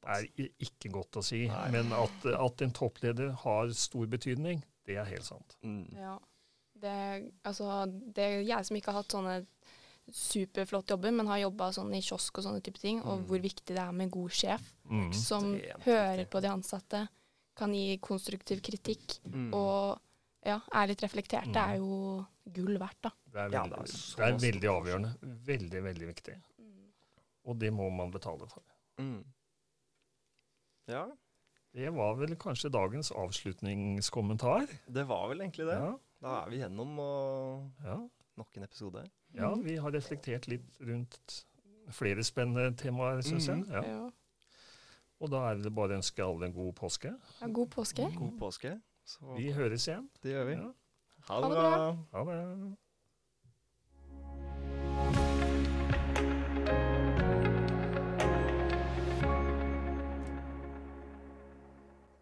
det 0.06 0.14
er 0.14 0.54
ikke 0.62 0.94
godt 0.94 1.18
å 1.20 1.24
si. 1.26 1.42
Nei. 1.50 1.66
Men 1.74 1.92
at, 1.96 2.30
at 2.32 2.64
en 2.64 2.72
toppleder 2.72 3.34
har 3.42 3.74
stor 3.76 4.06
betydning, 4.08 4.62
det 4.86 4.96
er 5.02 5.10
helt 5.10 5.26
sant. 5.26 5.58
Mm. 5.66 5.90
Ja. 5.98 6.14
Det, 6.76 6.96
altså, 7.48 7.84
det 7.88 8.24
er 8.24 8.42
jeg 8.44 8.68
som 8.68 8.78
ikke 8.78 8.92
har 8.92 9.02
hatt 9.02 9.14
sånne 9.14 9.36
superflotte 10.12 10.94
jobber, 10.94 11.10
men 11.12 11.26
har 11.26 11.38
jobba 11.38 11.70
sånn 11.74 11.94
i 11.96 12.00
kiosk 12.00 12.38
og 12.38 12.44
sånne 12.44 12.62
type 12.62 12.78
ting, 12.78 13.00
og 13.02 13.20
Mm. 13.20 13.26
hvor 13.26 13.40
viktig 13.42 13.66
det 13.74 13.78
er 13.78 13.92
med 13.92 14.04
en 14.06 14.10
god 14.10 14.30
sjef 14.30 14.72
Mm. 14.90 15.12
som 15.14 15.44
hører 15.84 16.16
viktig. 16.18 16.30
på 16.30 16.40
de 16.42 16.48
ansatte, 16.48 17.08
kan 17.56 17.72
gi 17.72 17.98
konstruktiv 17.98 18.60
kritikk 18.62 19.18
Mm. 19.24 19.52
og 19.54 19.98
ja, 20.44 20.60
er 20.72 20.86
litt 20.86 21.00
reflektert. 21.02 21.46
Det 21.52 21.56
er 21.56 21.76
jo 21.78 22.24
gull 22.52 22.78
verdt, 22.78 23.00
da. 23.02 23.10
Det 23.32 23.34
er 23.40 23.50
Ja, 23.50 23.62
veldig, 23.64 23.70
det 23.70 24.18
er 24.18 24.32
det 24.32 24.44
er 24.44 24.52
veldig 24.52 24.68
avgjørende. 24.70 25.18
Veldig, 25.46 25.82
veldig 25.82 26.14
viktig. 26.14 26.42
Og 27.46 27.58
det 27.58 27.72
må 27.72 27.90
man 27.90 28.10
betale 28.10 28.46
for. 28.48 28.62
Mm. 28.98 29.24
Ja, 30.88 31.06
Det 31.74 31.92
var 31.92 32.14
vel 32.14 32.36
kanskje 32.36 32.70
dagens 32.70 33.10
avslutningskommentar. 33.12 34.66
det 34.90 35.06
var 35.06 35.28
vel 35.28 35.40
egentlig 35.40 35.66
det. 35.66 35.78
Ja, 35.78 35.98
Da 36.22 36.44
er 36.46 36.50
vi 36.50 36.56
gjennom 36.62 36.98
og 36.98 37.70
ja. 37.84 37.96
nok 38.38 38.56
en 38.56 38.62
episode. 38.62 39.10
Ja, 39.36 39.54
vi 39.62 39.76
har 39.76 39.92
reflektert 39.94 40.48
litt 40.48 40.80
rundt 40.80 41.44
flere 41.94 42.24
spennende 42.26 42.72
temaer, 42.76 43.20
syns 43.22 43.46
jeg. 43.48 43.56
Mhm. 43.62 43.72
Ja. 43.72 43.82
Ja. 43.82 44.10
Og 45.20 45.30
da 45.32 45.44
er 45.50 45.62
det 45.62 45.72
bare 45.74 45.94
å 45.94 46.00
ønske 46.00 46.24
alle 46.24 46.46
en 46.50 46.52
god 46.56 46.74
påske. 46.76 47.12
Ja, 47.40 47.46
god 47.48 47.70
påske. 47.72 48.08
God 48.16 48.34
påske. 48.40 48.74
Så 49.06 49.36
Vi 49.36 49.52
høres 49.52 49.86
igjen. 49.88 50.08
det 50.22 50.32
gjør 50.34 50.44
vi. 50.50 50.56
Ja. 50.58 50.72
Ha 51.28 51.40
det 51.40 51.50
bra. 51.50 51.70
bra. 51.70 51.96
Ha 52.12 52.24
det. 52.32 52.76